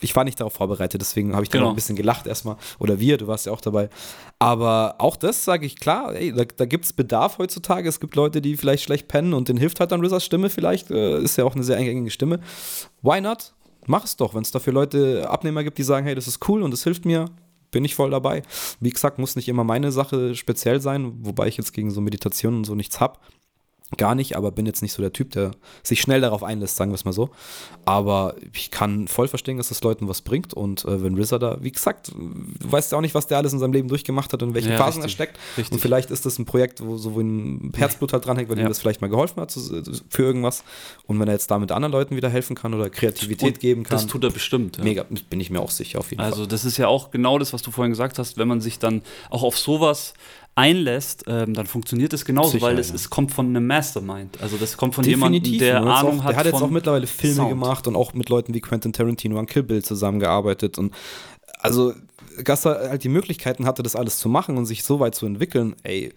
[0.00, 1.66] ich war nicht darauf vorbereitet, deswegen habe ich dann Genau.
[1.68, 3.88] noch ein bisschen gelacht erstmal oder wir, du warst ja auch dabei,
[4.38, 8.14] aber auch das sage ich klar, ey, da, da gibt es Bedarf heutzutage, es gibt
[8.14, 11.36] Leute, die vielleicht schlecht pennen und denen hilft halt dann RZAs Stimme vielleicht, äh, ist
[11.38, 12.40] ja auch eine sehr eingängige Stimme.
[13.02, 13.53] Why not?
[13.88, 16.62] Mach es doch, wenn es dafür Leute, Abnehmer gibt, die sagen, hey, das ist cool
[16.62, 17.26] und das hilft mir,
[17.70, 18.42] bin ich voll dabei.
[18.80, 22.56] Wie gesagt, muss nicht immer meine Sache speziell sein, wobei ich jetzt gegen so Meditation
[22.56, 23.20] und so nichts hab.
[23.98, 25.52] Gar nicht, aber bin jetzt nicht so der Typ, der
[25.84, 27.30] sich schnell darauf einlässt, sagen wir es mal so.
[27.84, 30.52] Aber ich kann voll verstehen, dass das Leuten was bringt.
[30.52, 33.52] Und äh, wenn RZA da, wie gesagt, du weißt ja auch nicht, was der alles
[33.52, 35.38] in seinem Leben durchgemacht hat und in welchen Ja, Phasen er steckt.
[35.56, 35.70] richtig.
[35.72, 38.64] Und vielleicht ist das ein Projekt, wo so ein Herzblut halt dranhängt, weil Ja.
[38.64, 39.60] ihm das vielleicht mal geholfen hat zu,
[40.08, 40.64] für irgendwas.
[41.06, 43.96] Und wenn er jetzt damit anderen Leuten wieder helfen kann oder Kreativität Und geben kann,
[43.98, 44.78] Das tut er bestimmt.
[44.78, 44.84] Ja.
[44.84, 46.32] mega, bin ich mir auch sicher auf jeden Fall.
[46.32, 48.78] Also das ist ja auch genau das, was du vorhin gesagt hast, wenn man sich
[48.80, 50.14] dann auch auf sowas
[50.54, 52.94] einlässt, ähm, dann funktioniert es genauso, Sicher, weil es, ja.
[52.94, 54.40] es kommt von einem Mastermind.
[54.40, 57.36] Also das kommt von jemandem, der Ahnung auch, hat Der hat jetzt auch mittlerweile Filme
[57.36, 57.50] Sound.
[57.50, 60.78] gemacht und auch mit Leuten wie Quentin Tarantino an Kill Bill zusammengearbeitet.
[60.78, 60.94] Und
[61.58, 61.94] also,
[62.44, 65.26] dass er halt die Möglichkeiten hatte, das alles zu machen und sich so weit zu
[65.26, 66.12] entwickeln, ey,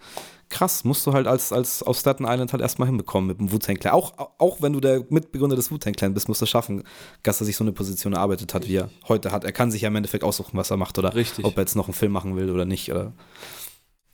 [0.50, 3.76] krass, musst du halt als, als auf Staten Island halt erstmal hinbekommen mit dem Wu-Tang
[3.76, 3.92] Clan.
[3.92, 6.84] Auch, auch wenn du der Mitbegründer des Wu-Tang Clan bist, musst du es schaffen,
[7.22, 9.44] dass er sich so eine Position erarbeitet hat, wie er heute hat.
[9.44, 11.44] Er kann sich ja im Endeffekt aussuchen, was er macht oder Richtig.
[11.44, 12.90] ob er jetzt noch einen Film machen will oder nicht.
[12.90, 13.12] Oder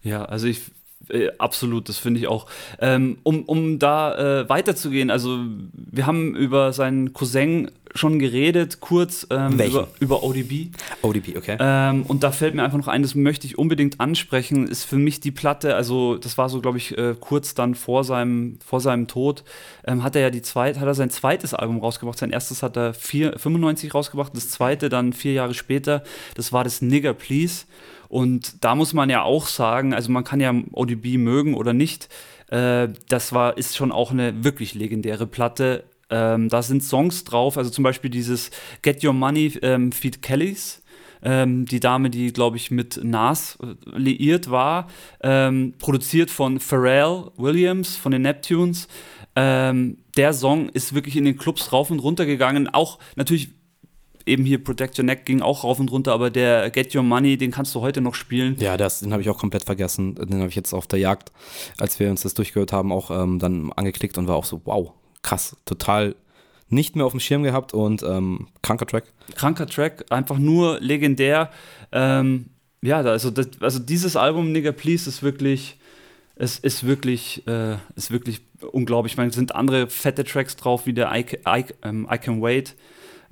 [0.04, 0.60] Ja, also ich
[1.08, 2.46] äh, absolut, das finde ich auch.
[2.80, 5.40] Ähm, um, um da äh, weiterzugehen, also
[5.72, 10.70] wir haben über seinen Cousin schon geredet, kurz ähm, über, über ODB.
[11.02, 11.56] ODB, okay.
[11.60, 14.96] Ähm, und da fällt mir einfach noch ein, das möchte ich unbedingt ansprechen, ist für
[14.96, 18.80] mich die Platte, also das war so, glaube ich, äh, kurz dann vor seinem, vor
[18.80, 19.44] seinem Tod,
[19.86, 22.18] ähm, hat er ja die zweite, hat er sein zweites Album rausgebracht.
[22.18, 26.02] Sein erstes hat er vier, 95 rausgebracht, das zweite dann vier Jahre später,
[26.34, 27.66] das war das Nigger Please.
[28.14, 32.08] Und da muss man ja auch sagen, also man kann ja ODB mögen oder nicht,
[32.46, 35.82] äh, das war, ist schon auch eine wirklich legendäre Platte.
[36.10, 38.52] Ähm, da sind Songs drauf, also zum Beispiel dieses
[38.82, 40.80] Get Your Money ähm, Feed Kellys.
[41.24, 44.86] Ähm, die Dame, die, glaube ich, mit Nas äh, liiert war,
[45.20, 48.86] ähm, produziert von Pharrell Williams von den Neptunes.
[49.34, 52.68] Ähm, der Song ist wirklich in den Clubs rauf und runter gegangen.
[52.68, 53.48] Auch natürlich
[54.26, 57.36] eben hier Protect Your Neck ging auch rauf und runter, aber der Get Your Money,
[57.36, 58.56] den kannst du heute noch spielen.
[58.58, 60.14] Ja, das, den habe ich auch komplett vergessen.
[60.14, 61.32] Den habe ich jetzt auf der Jagd,
[61.78, 64.92] als wir uns das durchgehört haben, auch ähm, dann angeklickt und war auch so, wow,
[65.22, 66.14] krass, total
[66.68, 69.04] nicht mehr auf dem Schirm gehabt und ähm, kranker Track.
[69.36, 71.50] Kranker Track, einfach nur legendär.
[71.92, 72.46] Ähm,
[72.82, 75.78] ja, also, das, also dieses Album, Nigga Please, ist wirklich
[76.36, 78.40] es ist wirklich, äh, ist wirklich
[78.72, 79.12] unglaublich.
[79.12, 82.42] Ich meine, es sind andere fette Tracks drauf, wie der I, I, ähm, I Can
[82.42, 82.74] Wait.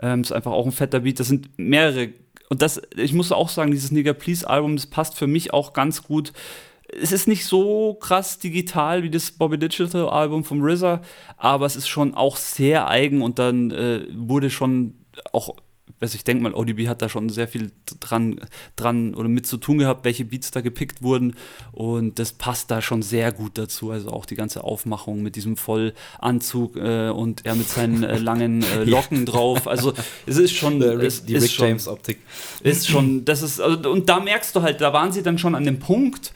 [0.02, 1.20] Ähm, ist einfach auch ein fetter Beat.
[1.20, 2.10] Das sind mehrere.
[2.48, 5.72] Und das, ich muss auch sagen, dieses Nigga Please Album, das passt für mich auch
[5.72, 6.32] ganz gut.
[7.00, 11.00] Es ist nicht so krass digital wie das Bobby Digital Album vom RZA,
[11.38, 14.94] aber es ist schon auch sehr eigen und dann äh, wurde schon
[15.32, 15.56] auch
[16.02, 18.40] also ich denke mal, ODB hat da schon sehr viel dran,
[18.74, 21.36] dran oder mit zu tun gehabt, welche Beats da gepickt wurden.
[21.70, 23.92] Und das passt da schon sehr gut dazu.
[23.92, 28.62] Also auch die ganze Aufmachung mit diesem Vollanzug äh, und er mit seinen äh, langen
[28.62, 29.68] äh, Locken drauf.
[29.68, 29.92] Also
[30.26, 30.80] es ist schon.
[30.80, 32.18] Die, es, die Rick James-Optik.
[32.62, 35.54] Ist schon, das ist, also, und da merkst du halt, da waren sie dann schon
[35.54, 36.32] an dem Punkt,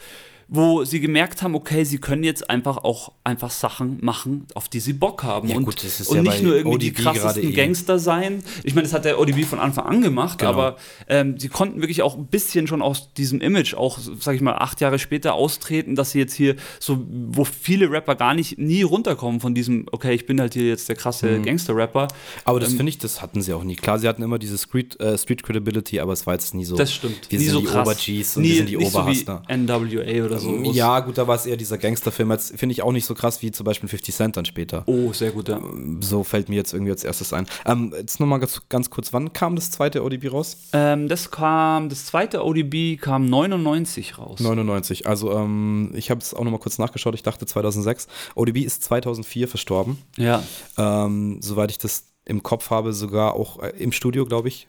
[0.49, 4.79] wo sie gemerkt haben, okay, sie können jetzt einfach auch einfach Sachen machen, auf die
[4.79, 5.49] sie Bock haben.
[5.49, 8.43] Ja, und, gut, und ja nicht nur irgendwie ODB die krassesten Gangster sein.
[8.63, 10.51] Ich meine, das hat der ODB von Anfang an gemacht, genau.
[10.51, 10.77] aber
[11.09, 14.53] ähm, sie konnten wirklich auch ein bisschen schon aus diesem Image, auch, sag ich mal,
[14.53, 18.83] acht Jahre später austreten, dass sie jetzt hier so, wo viele Rapper gar nicht nie
[18.83, 21.43] runterkommen von diesem, okay, ich bin halt hier jetzt der krasse mhm.
[21.43, 22.07] Gangster-Rapper.
[22.45, 23.75] Aber das ähm, finde ich, das hatten sie auch nie.
[23.75, 26.77] Klar, sie hatten immer diese Street, äh, Street Credibility, aber es war jetzt nie so.
[26.77, 27.29] Das stimmt.
[27.29, 29.43] Wir nie sind so die Ober-Gs und nie, wir sind die Oberhastler.
[29.45, 30.49] So NWA oder so.
[30.71, 32.31] Ja, gut, da war es eher dieser Gangsterfilm.
[32.31, 34.83] Jetzt finde ich auch nicht so krass wie zum Beispiel 50 Cent dann später.
[34.85, 35.61] Oh, sehr gut, ja.
[35.99, 37.47] So fällt mir jetzt irgendwie als erstes ein.
[37.65, 40.57] Ähm, jetzt nochmal ganz, ganz kurz, wann kam das zweite ODB raus?
[40.73, 44.39] Ähm, das kam, das zweite ODB kam 99 raus.
[44.39, 48.07] 99, also ähm, ich habe es auch nochmal kurz nachgeschaut, ich dachte 2006.
[48.35, 49.97] ODB ist 2004 verstorben.
[50.17, 50.43] Ja.
[50.77, 54.67] Ähm, soweit ich das im Kopf habe, sogar auch äh, im Studio, glaube ich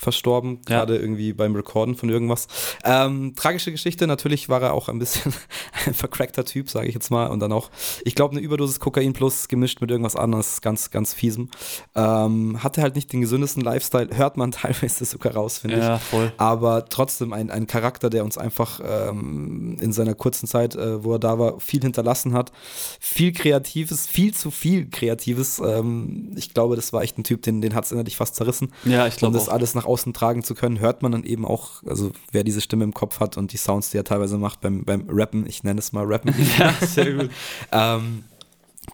[0.00, 0.78] verstorben, ja.
[0.78, 2.48] gerade irgendwie beim Recorden von irgendwas.
[2.84, 5.34] Ähm, tragische Geschichte, natürlich war er auch ein bisschen
[5.86, 7.26] ein vercrackter Typ, sage ich jetzt mal.
[7.26, 7.70] Und dann auch,
[8.04, 11.50] ich glaube, eine Überdosis Kokain plus gemischt mit irgendwas anderes, ganz, ganz fiesem.
[11.94, 16.02] Ähm, hatte halt nicht den gesündesten Lifestyle, hört man teilweise sogar raus, finde ja, ich.
[16.02, 16.32] Voll.
[16.38, 21.12] Aber trotzdem ein, ein Charakter, der uns einfach ähm, in seiner kurzen Zeit, äh, wo
[21.12, 22.52] er da war, viel hinterlassen hat.
[22.98, 25.60] Viel Kreatives, viel zu viel Kreatives.
[25.60, 28.72] Ähm, ich glaube, das war echt ein Typ, den, den hat es innerlich fast zerrissen.
[28.86, 29.36] Ja, ich glaube.
[29.36, 29.52] Und das auch.
[29.52, 32.84] alles nach außen tragen zu können, hört man dann eben auch, also wer diese Stimme
[32.84, 35.80] im Kopf hat und die Sounds, die er teilweise macht beim, beim Rappen, ich nenne
[35.80, 36.34] es mal Rappen.
[36.58, 37.30] ja, sehr gut.
[37.72, 38.24] ähm,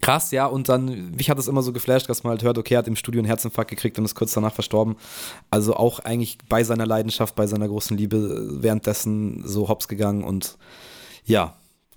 [0.01, 2.75] Krass, ja, und dann, mich hat es immer so geflasht, dass man halt hört, okay,
[2.75, 4.97] er hat im Studio einen Herzinfarkt gekriegt und ist kurz danach verstorben.
[5.51, 10.59] Also auch eigentlich bei seiner Leidenschaft, bei seiner großen Liebe währenddessen so hops gegangen und
[11.25, 11.57] ja,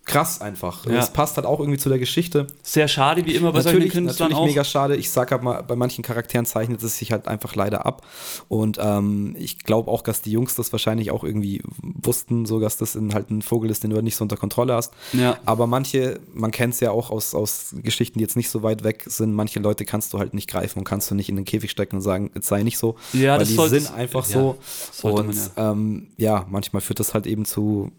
[0.10, 0.86] krass einfach.
[0.86, 0.93] Ja.
[0.93, 2.47] Das passt halt auch irgendwie zu der Geschichte.
[2.64, 4.47] Sehr schade, wie immer bei natürlich, solchen Künstlern Natürlich auch.
[4.47, 4.95] mega schade.
[4.95, 8.05] Ich sag halt mal, bei manchen Charakteren zeichnet es sich halt einfach leider ab.
[8.47, 12.78] Und ähm, ich glaube auch, dass die Jungs das wahrscheinlich auch irgendwie wussten, so dass
[12.78, 14.93] das in, halt ein Vogel ist, den du halt nicht so unter Kontrolle hast.
[15.14, 15.38] Ja.
[15.45, 18.84] Aber manche, man kennt es ja auch aus, aus Geschichten, die jetzt nicht so weit
[18.84, 21.45] weg sind, manche Leute kannst du halt nicht greifen und kannst du nicht in den
[21.45, 22.95] Käfig stecken und sagen, es sei nicht so.
[23.14, 24.57] Ja, weil das die sind einfach ja, so.
[25.03, 25.72] Und man, ja.
[25.72, 27.91] Ähm, ja, manchmal führt das halt eben zu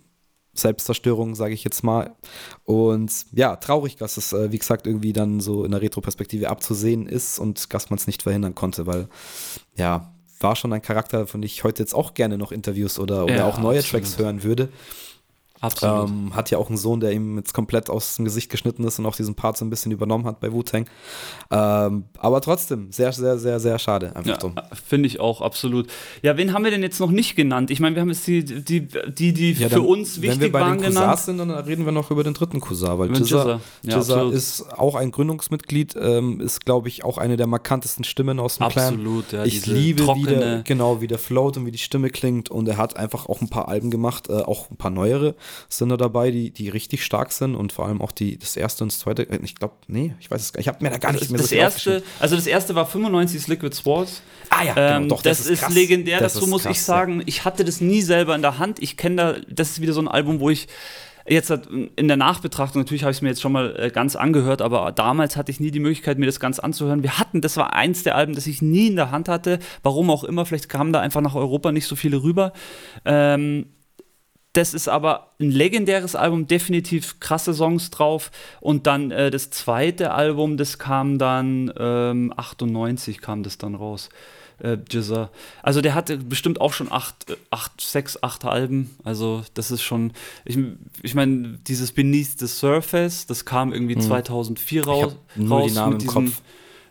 [0.54, 2.16] Selbstzerstörung, sage ich jetzt mal.
[2.64, 7.06] Und ja, traurig, dass es, äh, wie gesagt, irgendwie dann so in der Retroperspektive abzusehen
[7.06, 9.08] ist und dass man es nicht verhindern konnte, weil
[9.76, 13.24] ja, war schon ein Charakter, von dem ich heute jetzt auch gerne noch Interviews oder,
[13.24, 14.04] oder Ja, auch neue absolut.
[14.04, 14.70] Tracks hören würde.
[15.60, 16.08] Absolut.
[16.08, 18.98] Ähm, hat ja auch einen Sohn, der ihm jetzt komplett aus dem Gesicht geschnitten ist
[18.98, 20.86] und auch diesen Part so ein bisschen übernommen hat bei Wu-Tang.
[21.50, 24.16] Ähm, aber trotzdem, sehr, sehr, sehr, sehr schade.
[24.16, 24.52] Einfach Ja,
[24.86, 25.88] finde ich auch, absolut.
[26.22, 27.70] Ja, wen haben wir denn jetzt noch nicht genannt?
[27.70, 30.30] Ich meine, wir haben jetzt die, die, die, die Ja, für dann, uns Wenn wir
[30.36, 31.06] wichtig bei waren den genannt.
[31.10, 33.60] Cousins sind, dann reden wir noch über den dritten Cousin, weil Jizza.
[33.82, 38.56] Ja, ist auch ein Gründungsmitglied, ähm, ist, glaube ich, auch eine der markantesten Stimmen aus
[38.56, 38.94] dem Clan.
[38.94, 39.44] Absolut, ja.
[39.44, 42.50] ich liebe, wie der, genau, wie der float und wie die Stimme klingt.
[42.50, 45.34] Und er hat einfach auch ein paar Alben gemacht, äh, auch ein paar neuere
[45.68, 48.84] sind da dabei, die, die richtig stark sind und vor allem auch die, das erste
[48.84, 49.28] und das zweite.
[49.28, 50.66] äh, Ich glaube, nee, ich weiß es gar nicht.
[50.66, 52.86] Ich habe mir da gar nicht das, mehr das so erste, also das erste war
[52.86, 54.22] 95 Liquid Swords.
[54.50, 55.74] Ah ja, Ähm, genau, doch, das, ist, krass.
[55.74, 58.82] legendär, Das dazu muss krass, ich sagen, ich hatte das nie selber in der Hand.
[58.82, 60.66] Ich kenne da, das ist wieder so ein Album, wo ich
[61.28, 64.62] jetzt in der Nachbetrachtung, natürlich habe ich es mir jetzt schon mal äh, ganz angehört,
[64.62, 67.02] aber damals hatte ich nie die Möglichkeit, mir das ganz anzuhören.
[67.02, 70.10] Wir hatten, das war eins der Alben, das ich nie in der Hand hatte, warum
[70.10, 72.52] auch immer, vielleicht kamen da einfach nach Europa nicht so viele rüber.
[73.04, 73.66] Ähm,
[74.52, 78.30] das ist aber ein legendäres Album, definitiv krasse Songs drauf.
[78.60, 84.08] Und dann äh, das zweite Album, das kam dann ähm, 98 kam das dann raus.
[84.58, 84.76] Äh.
[85.62, 88.96] Also der hatte bestimmt auch schon acht, äh, acht, sechs, acht Alben.
[89.04, 90.12] Also das ist schon,
[90.44, 90.58] ich,
[91.02, 95.64] ich meine, dieses Beneath the Surface, das kam irgendwie 2004 Ich raus, hab nur die
[95.64, 96.42] raus Namen mit diesem Kopf.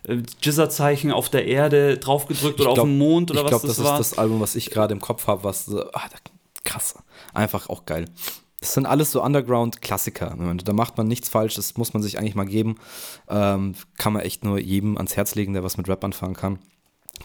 [0.08, 3.50] äh, Jizza-Zeichen auf der Erde draufgedrückt oder Ich glaub- auf dem Mond oder ich was
[3.50, 4.00] glaub, das, das war.
[4.00, 6.10] ist das Album, was ich gerade im Kopf habe, was so, ah,
[6.64, 6.96] krass,
[7.34, 8.06] einfach auch geil.
[8.60, 10.36] Das sind alles so Underground-Klassiker.
[10.66, 12.76] Da macht man nichts falsch, das muss man sich eigentlich mal geben.
[13.30, 16.60] Ähm, kann man echt nur jedem ans Herz legen, der was mit Rap anfangen kann.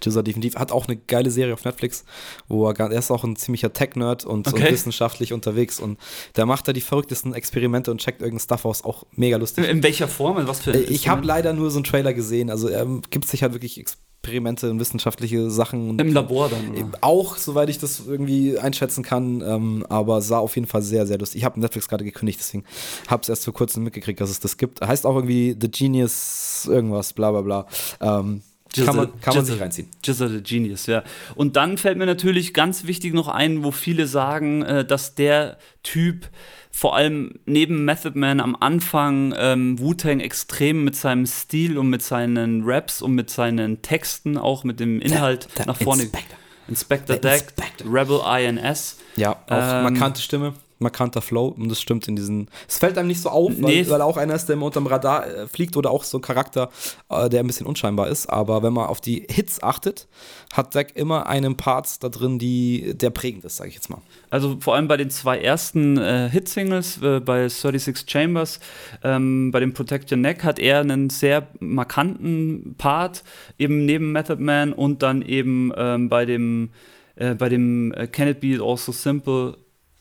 [0.01, 0.57] GZA definitiv.
[0.57, 2.05] Hat auch eine geile Serie auf Netflix,
[2.49, 4.65] wo er, er ist auch ein ziemlicher Tech-Nerd und, Okay.
[4.67, 5.99] und wissenschaftlich unterwegs und
[6.37, 8.85] der macht da die verrücktesten Experimente und checkt irgendein Stuff aus.
[8.85, 9.69] Auch mega lustig.
[9.69, 10.39] In welcher Form?
[10.39, 12.51] In was für Äh, Ich habe leider nur so einen Trailer gesehen.
[12.51, 15.99] Also er gibt sich halt wirklich Experimente und wissenschaftliche Sachen.
[15.99, 16.99] Im Labor dann, oder?
[17.03, 19.43] Auch, soweit ich das irgendwie einschätzen kann.
[19.43, 21.41] Ähm, aber sah auf jeden Fall sehr, sehr lustig.
[21.41, 22.65] Ich habe Netflix gerade gekündigt, deswegen
[23.09, 24.81] habe es erst vor kurzem mitgekriegt, dass es das gibt.
[24.81, 27.67] Heißt auch irgendwie The Genius irgendwas, bla bla bla.
[28.01, 28.43] Ähm,
[28.75, 29.89] Jizzle- kann man, kann man Jizzle- sich reinziehen.
[30.05, 31.03] Jizzle the Genius, ja.
[31.35, 35.59] Und dann fällt mir natürlich ganz wichtig noch ein, wo viele sagen, äh, dass der
[35.83, 36.29] Typ
[36.70, 42.03] vor allem neben Method Man am Anfang ähm, Wu-Tang extrem mit seinem Stil und mit
[42.03, 46.03] seinen Raps und mit seinen Texten, auch mit dem Inhalt Der- der nach vorne.
[46.03, 46.37] Inspector.
[46.66, 47.93] Inspector Deck, Inspector.
[47.95, 48.97] Rebel INS.
[49.16, 50.55] Ja, auch Ähm, markante Stimme,
[50.85, 52.49] markanter Flow und das stimmt in diesen.
[52.68, 53.91] Es fällt einem nicht so auf, weil, Nee.
[53.91, 56.70] weil auch einer ist, der immer unterm Radar äh, fliegt oder auch so ein Charakter,
[57.09, 58.26] äh, der ein bisschen unscheinbar ist.
[58.28, 60.07] Aber wenn man auf die Hits achtet,
[60.53, 63.99] hat Deck immer einen Part da drin, die, der prägend ist, sage ich jetzt mal.
[64.30, 68.61] Also vor allem bei den zwei ersten äh, Hit-Singles, äh, bei 36 Chambers,
[69.03, 73.24] ähm, bei dem Protect Your Neck hat er einen sehr markanten Part,
[73.59, 76.70] eben neben Method Man und dann eben ähm, bei dem,
[77.16, 79.57] äh, bei dem äh, Can It Be Also Simple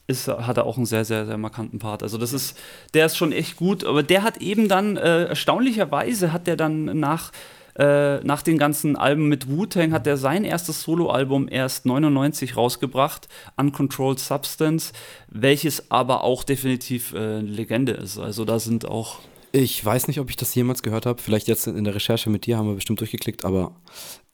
[0.07, 2.03] ist, hat er auch einen sehr, sehr, sehr markanten Part.
[2.03, 2.57] Also das ist,
[2.93, 6.99] der ist schon echt gut, aber der hat eben dann, äh, erstaunlicherweise hat der dann
[6.99, 7.31] nach
[7.75, 13.27] äh, nach den ganzen Alben mit Wu-Tang hat er sein erstes Soloalbum erst 99 rausgebracht,
[13.57, 14.93] Uncontrolled Substance,
[15.27, 18.19] welches aber auch definitiv äh, Legende ist.
[18.19, 19.21] Also da sind auch
[19.53, 21.19] Ich weiß nicht, ob ich das jemals gehört habe.
[21.19, 23.75] Vielleicht jetzt in der Recherche mit dir haben wir bestimmt durchgeklickt, aber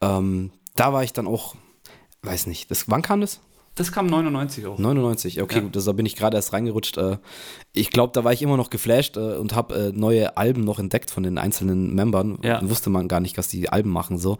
[0.01, 1.55] ähm, da war ich dann auch,
[2.23, 3.39] weiß nicht, das, wann kam das?
[3.79, 4.77] Das kam 99 auch.
[4.77, 5.61] 99, okay, Ja.
[5.61, 6.97] gut, das, da bin ich gerade erst reingerutscht.
[6.97, 7.17] Äh,
[7.73, 10.79] ich glaube, da war ich immer noch geflasht äh, und habe äh, neue Alben noch
[10.79, 12.37] entdeckt von den einzelnen Membern.
[12.43, 12.59] Ja.
[12.69, 14.37] Wusste man gar nicht, dass die Alben machen so.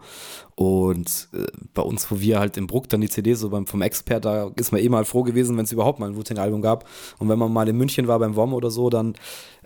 [0.54, 1.28] Und
[1.74, 4.50] bei uns, wo wir halt im Bruck dann die CD so beim, vom Expert, da
[4.56, 6.86] ist man eh mal froh gewesen, wenn es überhaupt mal ein Wu-Tang-Album gab.
[7.18, 9.14] Und wenn man mal in München war beim WOM oder so, dann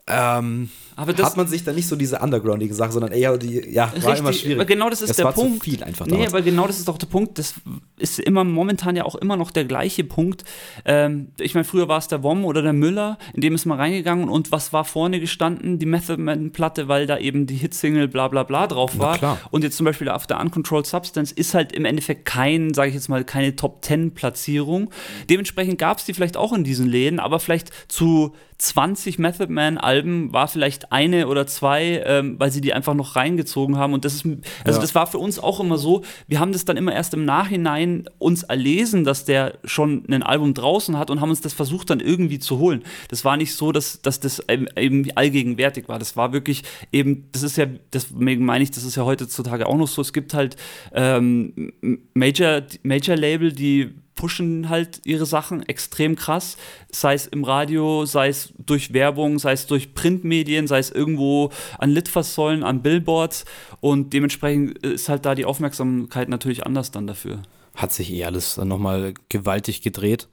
[0.06, 3.92] ähm, das- hat man sich dann nicht so diese undergroundige Sache, sondern eher die, ja,
[4.02, 4.56] war immer schwierig.
[4.56, 5.64] Aber genau das ist es der war Punkt.
[5.64, 6.32] Zu viel einfach nee, damals.
[6.32, 7.38] aber genau das ist doch der Punkt.
[7.38, 7.54] Das
[7.96, 10.44] ist immer momentan ja auch immer noch der gleiche Punkt.
[10.84, 13.78] Ähm, ich meine, früher war es der Wom oder der Müller, in dem ist man
[13.78, 15.78] reingegangen und was war vorne gestanden?
[15.78, 19.38] Die Method Man Platte, weil da eben die Hitsingle bla bla bla drauf war.
[19.50, 23.08] Und jetzt zum Beispiel After Uncontrolled Substance ist halt im Endeffekt kein, sage ich jetzt
[23.08, 24.90] mal, keine Top 10 Platzierung.
[25.28, 29.78] Dementsprechend gab es die vielleicht auch in diesen Läden, aber vielleicht zu 20 Method Man
[29.78, 33.92] Alben war vielleicht eine oder zwei, ähm, weil sie die einfach noch reingezogen haben.
[33.94, 34.24] Und das ist,
[34.64, 34.80] also Ja.
[34.80, 36.02] das war für uns auch immer so.
[36.28, 40.54] Wir haben das dann immer erst im Nachhinein uns erlesen, dass der schon ein Album
[40.54, 42.82] draußen hat und haben uns das versucht dann irgendwie zu holen.
[43.08, 45.98] Das war nicht so, dass, dass das eben, eben allgegenwärtig war.
[45.98, 46.62] Das war wirklich
[46.92, 50.02] eben, das ist ja, deswegen meine ich, das ist ja heutzutage auch noch so.
[50.02, 50.56] Es gibt halt
[50.92, 51.72] ähm,
[52.14, 56.56] Major, Major Label, die pushen halt ihre Sachen extrem krass,
[56.90, 61.50] sei es im Radio, sei es durch Werbung, sei es durch Printmedien, sei es irgendwo
[61.78, 63.44] an Litfaßsäulen, an Billboards
[63.80, 67.42] und dementsprechend ist halt da die Aufmerksamkeit natürlich anders dann dafür.
[67.74, 70.28] hat sich eh alles nochmal gewaltig gedreht.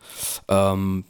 [0.48, 1.06] Ähm,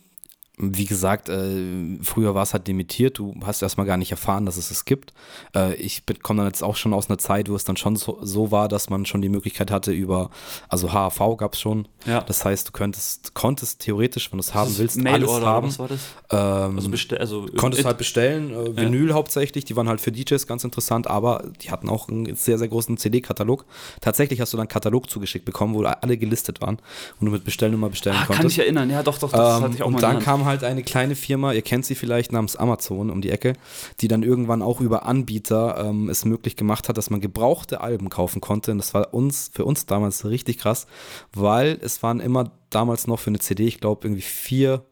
[0.57, 3.17] wie gesagt, äh, früher war es halt limitiert.
[3.17, 5.13] Du hast erstmal gar nicht erfahren, dass es es gibt.
[5.55, 8.19] Äh, ich komme dann jetzt auch schon aus einer Zeit, wo es dann schon so,
[8.21, 10.29] so war, dass man schon die Möglichkeit hatte über,
[10.69, 11.87] also HAV gab es schon.
[12.05, 12.21] Ja.
[12.21, 15.67] Das heißt, du könntest, konntest theoretisch, wenn du es haben willst, Mailorder, alles haben.
[15.67, 15.99] Was war das?
[16.31, 20.45] Ähm, Also, bestell, also konntest halt bestellen, äh, Vinyl hauptsächlich, die waren halt für DJs
[20.45, 23.65] ganz interessant, aber die hatten auch einen sehr, sehr großen CD-Katalog.
[23.99, 26.77] Tatsächlich hast du dann einen Katalog zugeschickt bekommen, wo alle gelistet waren
[27.19, 28.41] und du mit Bestellnummer bestellen ah, konntest.
[28.41, 30.45] kann ich erinnern, ja doch, doch, das Ähm, hatte ich auch und mal dann kam
[30.45, 33.53] halt eine kleine Firma, ihr kennt sie vielleicht namens Amazon um die Ecke,
[33.99, 38.09] die dann irgendwann auch über Anbieter ähm, es möglich gemacht hat, dass man gebrauchte Alben
[38.09, 38.71] kaufen konnte.
[38.71, 40.87] Und das war uns für uns damals richtig krass,
[41.33, 44.85] weil es waren immer damals noch für eine CD, ich glaube irgendwie vier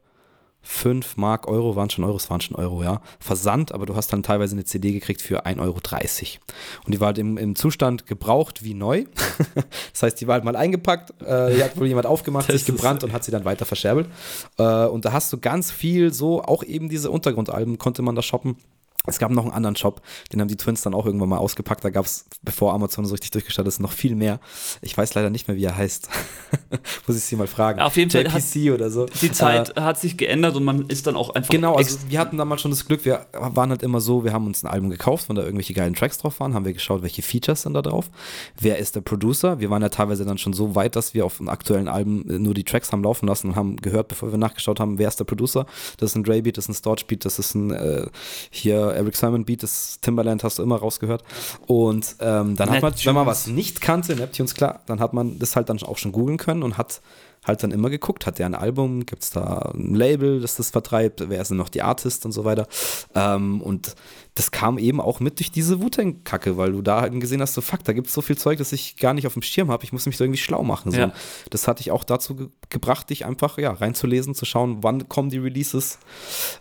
[0.61, 3.01] 5 Mark, Euro waren schon Euros, waren schon Euro, ja.
[3.19, 5.79] Versand, aber du hast dann teilweise eine CD gekriegt für 1,30 Euro.
[6.85, 9.05] Und die war halt im, im Zustand gebraucht wie neu.
[9.93, 13.03] das heißt, die war halt mal eingepackt, äh, die hat wohl jemand aufgemacht, sich gebrannt
[13.03, 14.07] und hat sie dann weiter verscherbelt.
[14.57, 18.21] Äh, und da hast du ganz viel so, auch eben diese Untergrundalben konnte man da
[18.21, 18.57] shoppen.
[19.05, 21.83] Es gab noch einen anderen Shop, den haben die Twins dann auch irgendwann mal ausgepackt.
[21.83, 24.39] Da gab es, bevor Amazon so richtig durchgestartet ist, noch viel mehr.
[24.81, 26.09] Ich weiß leider nicht mehr, wie er heißt.
[27.07, 27.79] Muss ich sie mal fragen.
[27.79, 29.05] Auf jeden Fall JPC oder so.
[29.21, 32.37] Die Zeit hat sich geändert und man ist dann auch einfach Genau, also wir hatten
[32.37, 35.29] damals schon das Glück, wir waren halt immer so, wir haben uns ein Album gekauft,
[35.29, 38.09] wenn da irgendwelche geilen Tracks drauf waren, haben wir geschaut, welche Features sind da drauf,
[38.59, 39.59] wer ist der Producer.
[39.59, 42.39] Wir waren ja teilweise dann schon so weit, dass wir auf den aktuellen Alben äh,
[42.39, 45.19] nur die Tracks haben laufen lassen und haben gehört, bevor wir nachgeschaut haben, wer ist
[45.19, 45.65] der Producer.
[45.97, 48.07] Das ist ein Dre Beat, das ist ein Storch Beat, das ist ein äh,
[48.49, 51.23] hier Eric Simon Beat, das Timberland hast du immer rausgehört.
[51.67, 55.39] Und ähm, dann hat man, wenn man was nicht kannte, Neptunes, klar, dann hat man
[55.39, 57.01] das halt dann auch schon googeln können und hat
[57.45, 60.69] halt dann immer geguckt, hat der ein Album, gibt es da ein Label, das das
[60.71, 62.67] vertreibt, wer sind noch die Artists und so weiter.
[63.15, 63.95] Ähm, und
[64.35, 67.61] das kam eben auch mit durch diese Wu-Tang-Kacke, weil du da halt gesehen hast, so
[67.61, 69.83] fuck, da gibt es so viel Zeug, das ich gar nicht auf dem Schirm habe,
[69.83, 70.91] ich muss mich da irgendwie schlau machen.
[70.91, 70.97] So.
[70.97, 71.13] Ja.
[71.49, 75.31] Das hatte ich auch dazu ge gebracht, dich einfach ja, reinzulesen, zu schauen, wann kommen
[75.31, 75.97] die Releases,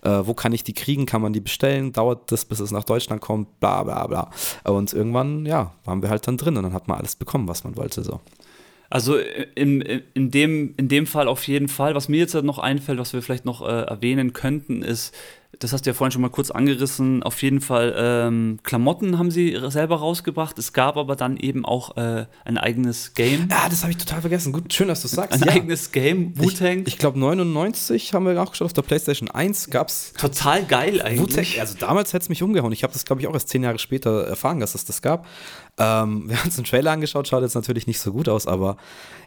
[0.02, 2.84] äh, wo kann ich die kriegen, kann man die bestellen, dauert das, bis es nach
[2.84, 4.30] Deutschland kommt, bla bla bla.
[4.64, 7.62] Und irgendwann, ja, waren wir halt dann drin und dann hat man alles bekommen, was
[7.62, 8.02] man wollte.
[8.02, 8.20] So.
[8.90, 9.18] Also
[9.54, 11.94] in, in, dem, in dem Fall auf jeden Fall.
[11.94, 15.14] Was mir jetzt halt noch einfällt, was wir vielleicht noch äh, erwähnen könnten, ist,
[15.58, 19.30] das hast du ja vorhin schon mal kurz angerissen, auf jeden Fall ähm, Klamotten haben
[19.30, 20.58] sie selber rausgebracht.
[20.58, 23.48] Es gab aber dann eben auch äh, ein eigenes Game.
[23.50, 24.52] Ja, das habe ich total vergessen.
[24.52, 25.32] Gut, schön, dass du sagst.
[25.32, 25.52] Ein ja.
[25.52, 26.80] eigenes Game, Wu-Tang.
[26.82, 31.02] Ich, ich glaube 99 haben wir nachgeschaut, auf der Playstation 1 gab es Total geil
[31.02, 31.60] eigentlich.
[31.60, 32.72] Also damals hätte es mich umgehauen.
[32.72, 35.26] Ich habe das, glaube ich, auch erst zehn Jahre später erfahren, dass es das gab.
[35.78, 38.76] Ähm, wir haben uns den Trailer angeschaut, schaut jetzt natürlich nicht so gut aus, aber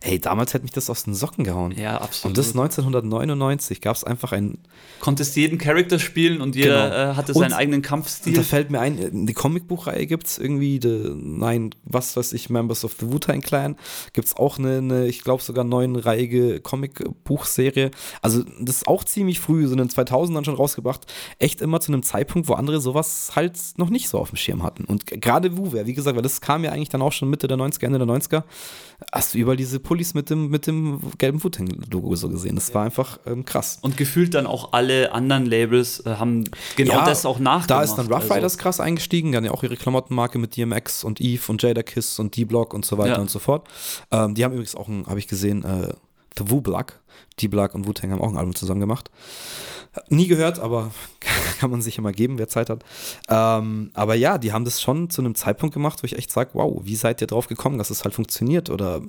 [0.04, 1.74] hey, damals hätte mich das aus den Socken gehauen.
[1.78, 2.32] Ja, absolut.
[2.32, 4.58] Und das 1999 gab es einfach ein.
[4.99, 7.12] Konntest jeden Charakter spielen und jeder Genau.
[7.12, 8.34] äh, hatte Und- seinen eigenen Und Kampfstil.
[8.34, 12.84] da fällt mir ein, die Comicbuchreihe gibt es irgendwie, the, nein, was weiß ich, Members
[12.84, 13.76] of the Wu-Tang Clan.
[14.14, 17.91] Gibt es auch eine, eine ich glaube sogar neunreihige Comicbuchserie.
[18.22, 21.02] Also das ist auch ziemlich früh, so in den 2000ern schon rausgebracht.
[21.39, 24.64] Echt immer zu einem Zeitpunkt, wo andere sowas halt noch nicht so auf dem Schirm
[24.64, 24.86] hatten.
[24.86, 27.58] Und gerade WoW, wie gesagt, weil das kam ja eigentlich dann auch schon Mitte der
[27.58, 28.44] 90er, Ende der 90er,
[29.12, 32.56] hast du überall diese Pullis mit dem, mit dem gelben Wu-Tang-Logo so gesehen.
[32.56, 33.80] Das war einfach ähm, krass.
[33.82, 36.44] und gefühlt dann auch alle anderen Labels äh, haben
[36.76, 37.70] genau Ja, das auch nachgemacht.
[37.70, 39.36] Da ist dann Rough Also- Riders krass eingestiegen.
[39.36, 42.86] Haben ja auch ihre Klamottenmarke mit DMX und Eve und Jada Kiss und D-Block und
[42.86, 43.20] so weiter Ja.
[43.22, 43.68] und so fort.
[44.12, 45.94] Ähm, die haben übrigens auch, habe ich gesehen, äh,
[46.38, 47.00] The Wu-Block.
[47.42, 49.12] D-Block und Wu-Tang haben auch ein Album zusammen gemacht.
[50.10, 50.92] Nie gehört, aber
[51.60, 52.84] kann man sich immer geben, wer Zeit hat.
[53.28, 56.52] Ähm, aber ja, die haben das schon zu einem Zeitpunkt gemacht, wo ich echt sage,
[56.54, 58.70] wow, wie seid ihr drauf gekommen, dass es halt funktioniert?
[58.70, 59.02] Oder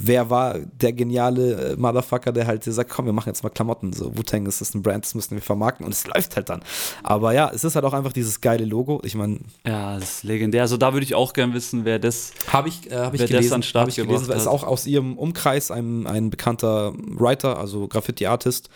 [0.00, 3.92] wer war der geniale äh, Motherfucker, der halt sagt, komm, wir machen jetzt mal Klamotten.
[3.92, 6.62] So, Wu-Tang ist das ein Brand, das müssen wir vermarkten und es läuft halt dann.
[7.02, 9.00] Aber ja, es ist halt auch einfach dieses geile Logo.
[9.04, 10.62] Ich meine, Ja, das ist legendär.
[10.62, 12.32] Also da würde ich auch gern wissen, wer das.
[12.52, 13.54] habe ich, äh, hab ich gelesen.
[13.54, 14.46] an den Start hab ich gelesen, hat.
[14.46, 18.68] auch aus ihrem Umkreis ein, ein bekannter Writer, also Graffiti-Artist,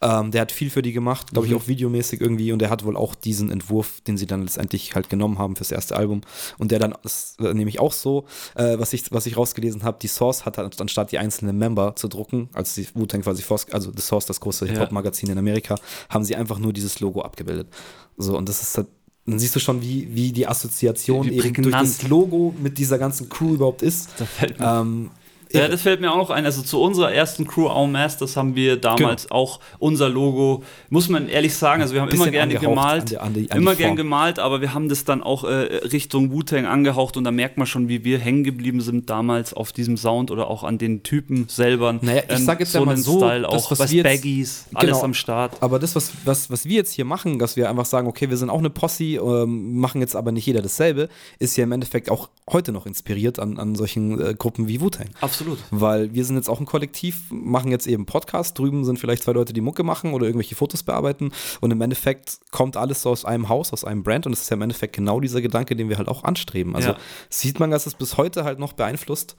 [0.00, 1.58] ähm, der hat viel für die gemacht, glaube ich Mhm.
[1.58, 5.10] auch videomäßig irgendwie und der hat wohl auch diesen Entwurf, den sie dann letztendlich halt
[5.10, 6.20] genommen haben fürs erste Album
[6.58, 8.24] und der dann ist nämlich auch so,
[8.54, 11.96] äh, was ich was ich rausgelesen habe, die Source hat halt anstatt die einzelnen Member
[11.96, 14.66] zu drucken, als die Wu-Tang quasi Force, also The Source, das große.
[14.66, 15.76] Hip-Hop-Magazin in Amerika,
[16.08, 17.68] haben sie einfach nur dieses Logo abgebildet.
[18.16, 18.88] So und das ist halt
[19.26, 22.98] dann siehst du schon, wie, wie die Assoziation Wie eben durch das Logo mit dieser
[22.98, 24.08] ganzen Crew überhaupt ist.
[24.18, 25.10] Da fällt mir Ähm,
[25.52, 26.44] Ja, das fällt mir auch noch ein.
[26.44, 31.28] Also zu unserer ersten Crew Au Masters haben wir damals auch unser Logo, muss man
[31.28, 33.96] ehrlich sagen, also wir haben immer gerne gemalt, an die- an die- an immer gern
[33.96, 35.48] gemalt, aber wir haben das dann auch äh,
[35.92, 39.72] Richtung Wu-Tang angehaucht und da merkt man schon, wie wir hängen geblieben sind damals auf
[39.72, 41.98] diesem Sound oder auch an den Typen selber.
[42.00, 45.02] Naja, ich sag jetzt ja mal so, Style das, auch, was was Baggies, alles Genau.
[45.04, 45.56] am Start.
[45.60, 48.36] Aber das, was, was, was wir jetzt hier machen, dass wir einfach sagen, okay, wir
[48.36, 52.10] sind auch eine Posse, ähm, machen jetzt aber nicht jeder dasselbe, ist ja im Endeffekt
[52.10, 55.08] auch heute noch inspiriert an, an solchen äh, Gruppen wie Wu-Tang.
[55.20, 55.39] Absolut.
[55.70, 58.58] Weil wir sind jetzt auch ein Kollektiv, machen jetzt eben Podcast.
[58.58, 61.32] Drüben sind vielleicht zwei Leute, die Mucke machen oder irgendwelche Fotos bearbeiten.
[61.60, 64.26] Und im Endeffekt kommt alles so aus einem Haus, aus einem Brand.
[64.26, 66.74] Und es ist ja im Endeffekt genau dieser Gedanke, den wir halt auch anstreben.
[66.76, 66.96] Also Ja.
[67.28, 69.36] sieht man, dass es bis heute halt noch beeinflusst,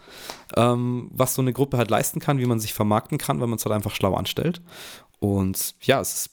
[0.56, 3.58] ähm, was so eine Gruppe halt leisten kann, wie man sich vermarkten kann, wenn man
[3.58, 4.62] es halt einfach schlau anstellt.
[5.20, 6.30] Und ja, es ist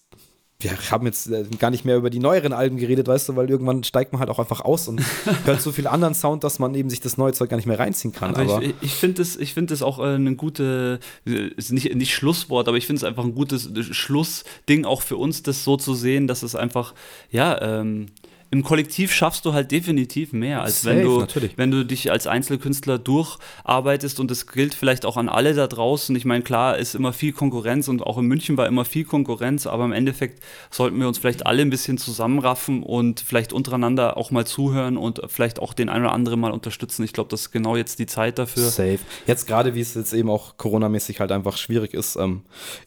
[0.60, 3.48] wir haben jetzt äh, gar nicht mehr über die neueren Alben geredet, weißt du, weil
[3.48, 5.00] irgendwann steigt man halt auch einfach aus und
[5.44, 7.78] hört so viel anderen Sound, dass man eben sich das neue Zeug gar nicht mehr
[7.78, 8.34] reinziehen kann.
[8.34, 11.94] Aber, Aber, ich, ich finde es ich find das auch äh, ein gute, äh, nicht,
[11.94, 15.76] nicht Schlusswort, aber ich finde es einfach ein gutes Schlussding auch für uns, das so
[15.76, 16.92] zu sehen, dass es einfach,
[17.30, 18.06] ja, ähm,
[18.50, 21.58] im Kollektiv schaffst du halt definitiv mehr, als wenn Safe, du, natürlich.
[21.58, 26.16] wenn du dich als Einzelkünstler durcharbeitest und das gilt vielleicht auch an alle da draußen.
[26.16, 29.66] Ich meine, klar ist immer viel Konkurrenz und auch in München war immer viel Konkurrenz,
[29.66, 34.30] aber im Endeffekt sollten wir uns vielleicht alle ein bisschen zusammenraffen und vielleicht untereinander auch
[34.30, 37.04] mal zuhören und vielleicht auch den einen oder anderen mal unterstützen.
[37.04, 38.68] Ich glaube, das ist genau jetzt die Zeit dafür.
[38.70, 38.98] Safe.
[39.26, 42.16] Jetzt gerade, wie es jetzt eben auch Corona-mäßig halt einfach schwierig ist.
[42.16, 42.42] Ähm,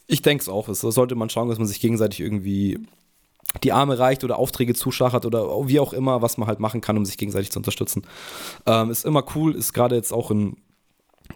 [0.08, 0.70] ich denke es auch.
[0.70, 2.80] Es sollte man schauen, dass man sich gegenseitig irgendwie
[3.64, 6.98] die Arme reicht oder Aufträge zuschachert oder wie auch immer, was man halt machen kann,
[6.98, 8.04] um sich gegenseitig zu unterstützen.
[8.66, 10.58] Ähm, ist immer cool, ist gerade jetzt auch in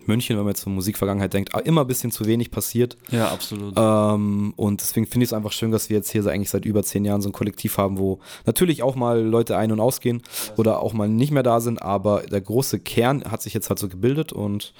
[0.05, 2.97] München, wenn man jetzt zur Musikvergangenheit denkt, immer ein bisschen zu wenig passiert.
[3.11, 3.73] Ja, absolut.
[3.77, 6.65] Ähm, und deswegen finde ich es einfach schön, dass wir jetzt hier so eigentlich seit
[6.65, 10.21] über zehn Jahren so ein Kollektiv haben, wo natürlich auch mal Leute ein- und ausgehen
[10.57, 13.79] oder auch mal nicht mehr da sind, aber der große Kern hat sich jetzt halt
[13.79, 14.73] so gebildet und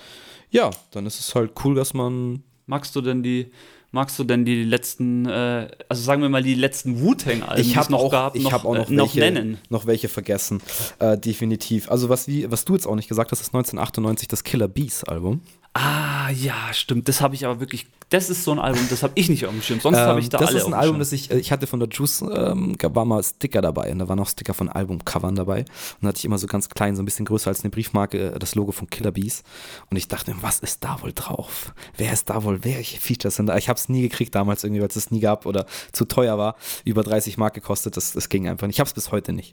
[0.51, 2.43] ja, dann ist es halt cool, dass man.
[2.67, 3.51] Magst du denn die,
[3.95, 7.89] magst du denn die letzten, äh, also sagen wir mal die letzten Wu-Tang-Alben, die es
[7.89, 9.57] noch auch, gab, ich noch, auch noch, äh, noch welche, nennen?
[9.69, 10.61] Noch welche vergessen,
[10.99, 11.89] äh, definitiv.
[11.89, 15.03] Also was, wie, was du jetzt auch nicht gesagt hast, ist 1998 das Killer Bees
[15.05, 15.41] Album.
[15.73, 17.07] Ah, ja, stimmt.
[17.09, 17.87] Das habe ich aber wirklich.
[18.15, 19.81] Das ist so ein Album, das habe ich nicht auf dem Schirm.
[19.81, 21.51] Sonst ähm, habe ich da das alle Das ist ein Album, das ich, äh, ich
[21.51, 24.69] hatte von der Juice, ähm, war mal Sticker dabei und da waren auch Sticker von
[24.69, 25.59] Albumcovern dabei.
[25.59, 25.67] Und
[26.03, 28.39] da hatte ich immer so ganz klein, so ein bisschen größer als eine Briefmarke, äh,
[28.39, 29.43] das Logo von Killer Bees.
[29.89, 31.73] Und ich dachte mir, was ist da wohl drauf?
[31.97, 32.63] Wer ist da wohl?
[32.63, 33.57] Welche Features sind da?
[33.57, 36.37] Ich habe es nie gekriegt damals irgendwie, weil es es nie gab oder zu teuer
[36.37, 36.55] war.
[36.85, 38.77] Über 30 Mark gekostet, das, das ging einfach nicht.
[38.77, 39.51] Ich habe es bis heute nicht.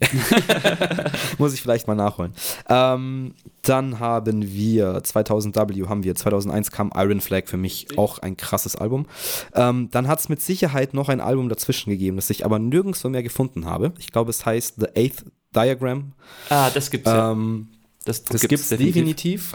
[1.37, 2.33] Muss ich vielleicht mal nachholen.
[2.69, 3.33] Ähm,
[3.63, 8.75] dann haben wir 2000W, haben wir 2001 kam Iron Flag für mich auch ein krasses
[8.75, 9.07] Album.
[9.55, 13.09] Ähm, dann hat es mit Sicherheit noch ein Album dazwischen gegeben, das ich aber nirgendwo
[13.09, 13.93] mehr gefunden habe.
[13.97, 15.25] Ich glaube, es heißt The Eighth
[15.55, 16.13] Diagram.
[16.49, 17.77] Ah, das gibt's ähm, ja.
[18.05, 18.93] Das, das gibt es definitiv.
[18.93, 19.53] definitiv.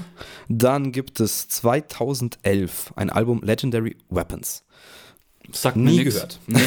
[0.48, 4.64] Dann gibt es 2011 ein Album Legendary Weapons.
[5.52, 6.14] Sagt Nie nix.
[6.14, 6.38] gehört.
[6.46, 6.60] Nee.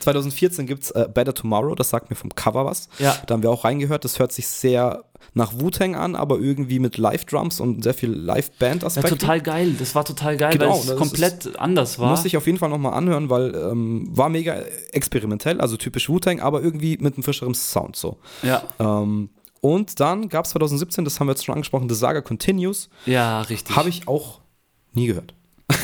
[0.00, 2.88] 2014 gibt es äh, Better Tomorrow, das sagt mir vom Cover was.
[2.98, 3.16] Ja.
[3.26, 4.04] Da haben wir auch reingehört.
[4.04, 5.04] Das hört sich sehr
[5.34, 9.10] nach Wu-Tang an, aber irgendwie mit Live-Drums und sehr viel Live-Band-Aspekten.
[9.14, 9.74] Ja, total geil.
[9.78, 12.10] Das war total geil, genau, weil es komplett ist, anders war.
[12.10, 14.54] Muss ich auf jeden Fall nochmal anhören, weil ähm, war mega
[14.92, 18.18] experimentell, also typisch Wu-Tang, aber irgendwie mit einem frischeren Sound so.
[18.42, 18.62] Ja.
[18.78, 19.30] Ähm,
[19.60, 22.88] und dann gab es 2017, das haben wir jetzt schon angesprochen, The Saga Continues.
[23.06, 23.76] Ja, richtig.
[23.76, 24.40] Habe ich auch
[24.94, 25.34] nie gehört.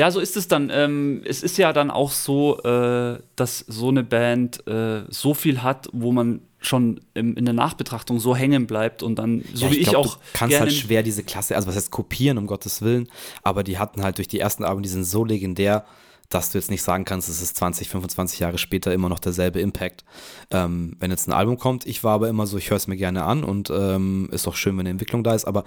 [0.00, 0.70] Ja, so ist es dann.
[0.72, 5.62] Ähm, es ist ja dann auch so, äh, dass so eine Band äh, so viel
[5.62, 9.72] hat, wo man schon im, in der Nachbetrachtung so hängen bleibt und dann, so ja,
[9.72, 10.14] wie ich, glaub, auch.
[10.14, 13.08] Du kannst halt schwer diese Klasse, also was heißt kopieren, um Gottes Willen,
[13.42, 15.84] aber die hatten halt durch die ersten Alben, die sind so legendär,
[16.30, 19.60] dass du jetzt nicht sagen kannst, es ist 20, 25 Jahre später immer noch derselbe
[19.60, 20.04] Impact.
[20.50, 22.96] Ähm, wenn jetzt ein Album kommt, ich war aber immer so, ich höre es mir
[22.96, 25.64] gerne an und ähm, ist auch schön, wenn eine Entwicklung da ist, aber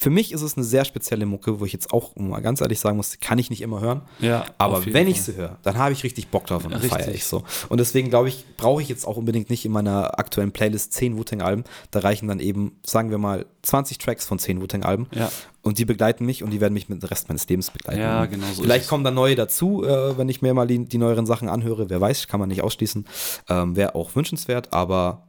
[0.00, 2.78] für mich ist es eine sehr spezielle Mucke, wo ich jetzt auch mal ganz ehrlich
[2.78, 4.02] sagen muss, kann ich nicht immer hören.
[4.20, 7.12] Ja, aber wenn ich sie höre, dann habe ich richtig Bock drauf und dann feiere
[7.12, 7.42] ich so.
[7.68, 11.18] Und deswegen glaube ich, brauche ich jetzt auch unbedingt nicht in meiner aktuellen Playlist 10
[11.18, 11.64] Wu-Tang-Alben.
[11.90, 15.08] Da reichen dann eben, sagen wir mal, 20 Tracks von 10 Wu-Tang-Alben.
[15.12, 15.32] Ja.
[15.62, 18.00] Und die begleiten mich und die werden mich mit dem Rest meines Lebens begleiten.
[18.00, 18.62] Ja, genau so.
[18.62, 21.90] Vielleicht kommen da neue dazu, äh, wenn ich mir mal die, die, neueren Sachen anhöre.
[21.90, 23.04] Wer weiß, kann man nicht ausschließen.
[23.48, 25.27] Ähm, Wäre auch wünschenswert, aber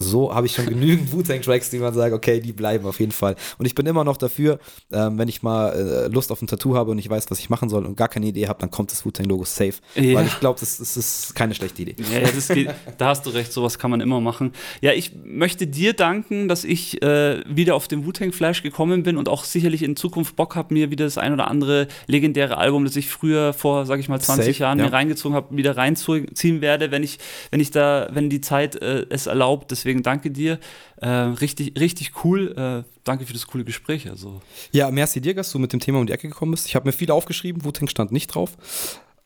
[0.00, 3.36] so habe ich schon genügend Wu-Tang-Tracks, die man sagt, okay, die bleiben auf jeden Fall.
[3.58, 4.58] Und ich bin immer noch dafür,
[4.90, 7.50] ähm, wenn ich mal äh, Lust auf ein Tattoo habe und ich weiß, was ich
[7.50, 9.74] machen soll und gar keine Idee habe, dann kommt das Wu-Tang-Logo safe.
[9.94, 10.14] Ja.
[10.14, 11.96] Weil ich glaube, das, das, ist keine schlechte Idee.
[12.12, 14.52] Ja, geht, da hast du recht, sowas kann man immer machen.
[14.80, 19.28] Ja, ich möchte dir danken, dass ich äh, wieder auf den Wu-Tang-Flash gekommen bin und
[19.28, 22.96] auch sicherlich in Zukunft Bock habe, mir wieder das ein oder andere legendäre Album, das
[22.96, 24.86] ich früher vor, sag ich mal, 20 safe, Jahren ja.
[24.86, 27.18] mir reingezogen habe, wieder reinziehen werde, wenn ich,
[27.50, 29.70] wenn ich da, wenn die Zeit äh, es erlaubt.
[29.70, 30.58] Deswegen deswegen danke dir.
[30.96, 32.54] Äh, richtig, richtig cool.
[32.56, 34.08] Äh, danke für das coole Gespräch.
[34.08, 34.40] Also.
[34.72, 36.66] Ja, merci dir, dass du mit dem Thema um die Ecke gekommen bist.
[36.66, 38.56] Ich habe mir viel aufgeschrieben, Wu-Tang stand nicht drauf.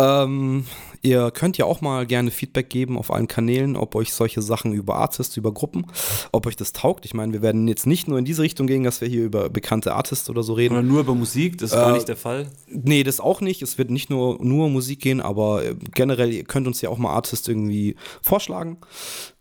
[0.00, 0.64] Ähm,
[1.02, 4.72] ihr könnt ja auch mal gerne Feedback geben auf allen Kanälen, ob euch solche Sachen
[4.72, 5.86] über Artists, über Gruppen,
[6.32, 7.04] ob euch das taugt.
[7.04, 9.50] Ich meine, wir werden jetzt nicht nur in diese Richtung gehen, dass wir hier über
[9.50, 10.74] bekannte Artists oder so reden.
[10.74, 12.48] Oder nur über Musik, das ist äh, gar nicht der Fall.
[12.66, 13.62] Nee, das auch nicht.
[13.62, 15.62] Es wird nicht nur, nur Musik gehen, aber
[15.94, 18.78] generell, ihr könnt uns ja auch mal Artists irgendwie vorschlagen.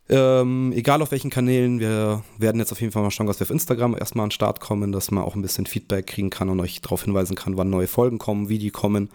[0.10, 3.46] Ähm, egal auf welchen Kanälen, wir werden jetzt auf jeden Fall mal schauen, dass wir
[3.46, 6.50] auf Instagram erstmal an den Start kommen, dass man auch ein bisschen Feedback kriegen kann
[6.50, 9.10] und euch darauf hinweisen kann, wann neue Folgen kommen, wie die kommen.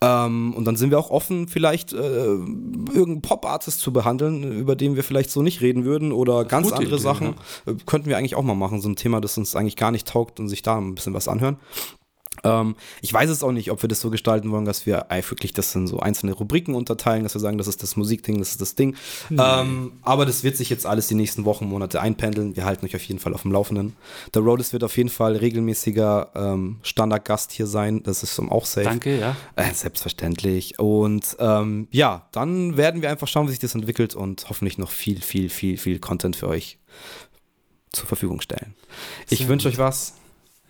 [0.00, 4.96] Ähm, und dann sind wir auch offen, vielleicht äh, irgendeinen Pop-Artist zu behandeln, über den
[4.96, 7.36] wir vielleicht so nicht reden würden oder ganz andere Idee, Sachen.
[7.64, 7.74] Ja.
[7.86, 10.40] Könnten wir eigentlich auch mal machen, so ein Thema, das uns eigentlich gar nicht taugt
[10.40, 11.56] und sich da ein bisschen was anhören.
[12.44, 15.52] Ähm, ich weiß es auch nicht, ob wir das so gestalten wollen, dass wir wirklich
[15.52, 18.60] das in so einzelne Rubriken unterteilen, dass wir sagen, das ist das Musikding, das ist
[18.60, 18.96] das Ding.
[19.30, 22.56] Ähm, aber das wird sich jetzt alles die nächsten Wochen, Monate einpendeln.
[22.56, 23.96] Wir halten euch auf jeden Fall auf dem Laufenden.
[24.34, 28.02] Der Roadis wird auf jeden Fall regelmäßiger ähm, Standardgast hier sein.
[28.02, 28.84] Das ist auch safe.
[28.84, 29.36] Danke, ja.
[29.56, 30.78] Äh, selbstverständlich.
[30.78, 34.90] Und ähm, ja, dann werden wir einfach schauen, wie sich das entwickelt und hoffentlich noch
[34.90, 36.78] viel, viel, viel, viel Content für euch
[37.92, 38.74] zur Verfügung stellen.
[39.28, 40.14] Ich wünsche euch was.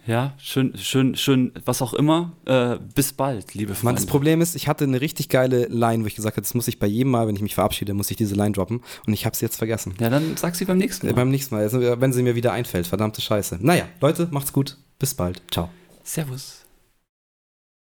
[0.06, 2.32] Ja, schön, schön, schön, was auch immer.
[2.44, 3.84] Äh, bis bald, liebe Freunde.
[3.84, 6.54] Mann, das Problem ist, ich hatte eine richtig geile Line, wo ich gesagt habe, das
[6.54, 8.82] muss ich bei jedem Mal, wenn ich mich verabschiede, muss ich diese Line droppen.
[9.06, 9.94] Und ich habe sie jetzt vergessen.
[10.00, 11.12] Ja, dann sag sie beim nächsten Mal.
[11.12, 12.86] Äh, beim nächsten Mal, also, wenn sie mir wieder einfällt.
[12.86, 13.58] Verdammte Scheiße.
[13.60, 14.76] Naja, Leute, macht's gut.
[14.98, 15.42] Bis bald.
[15.50, 15.70] Ciao.
[16.04, 16.55] Servus.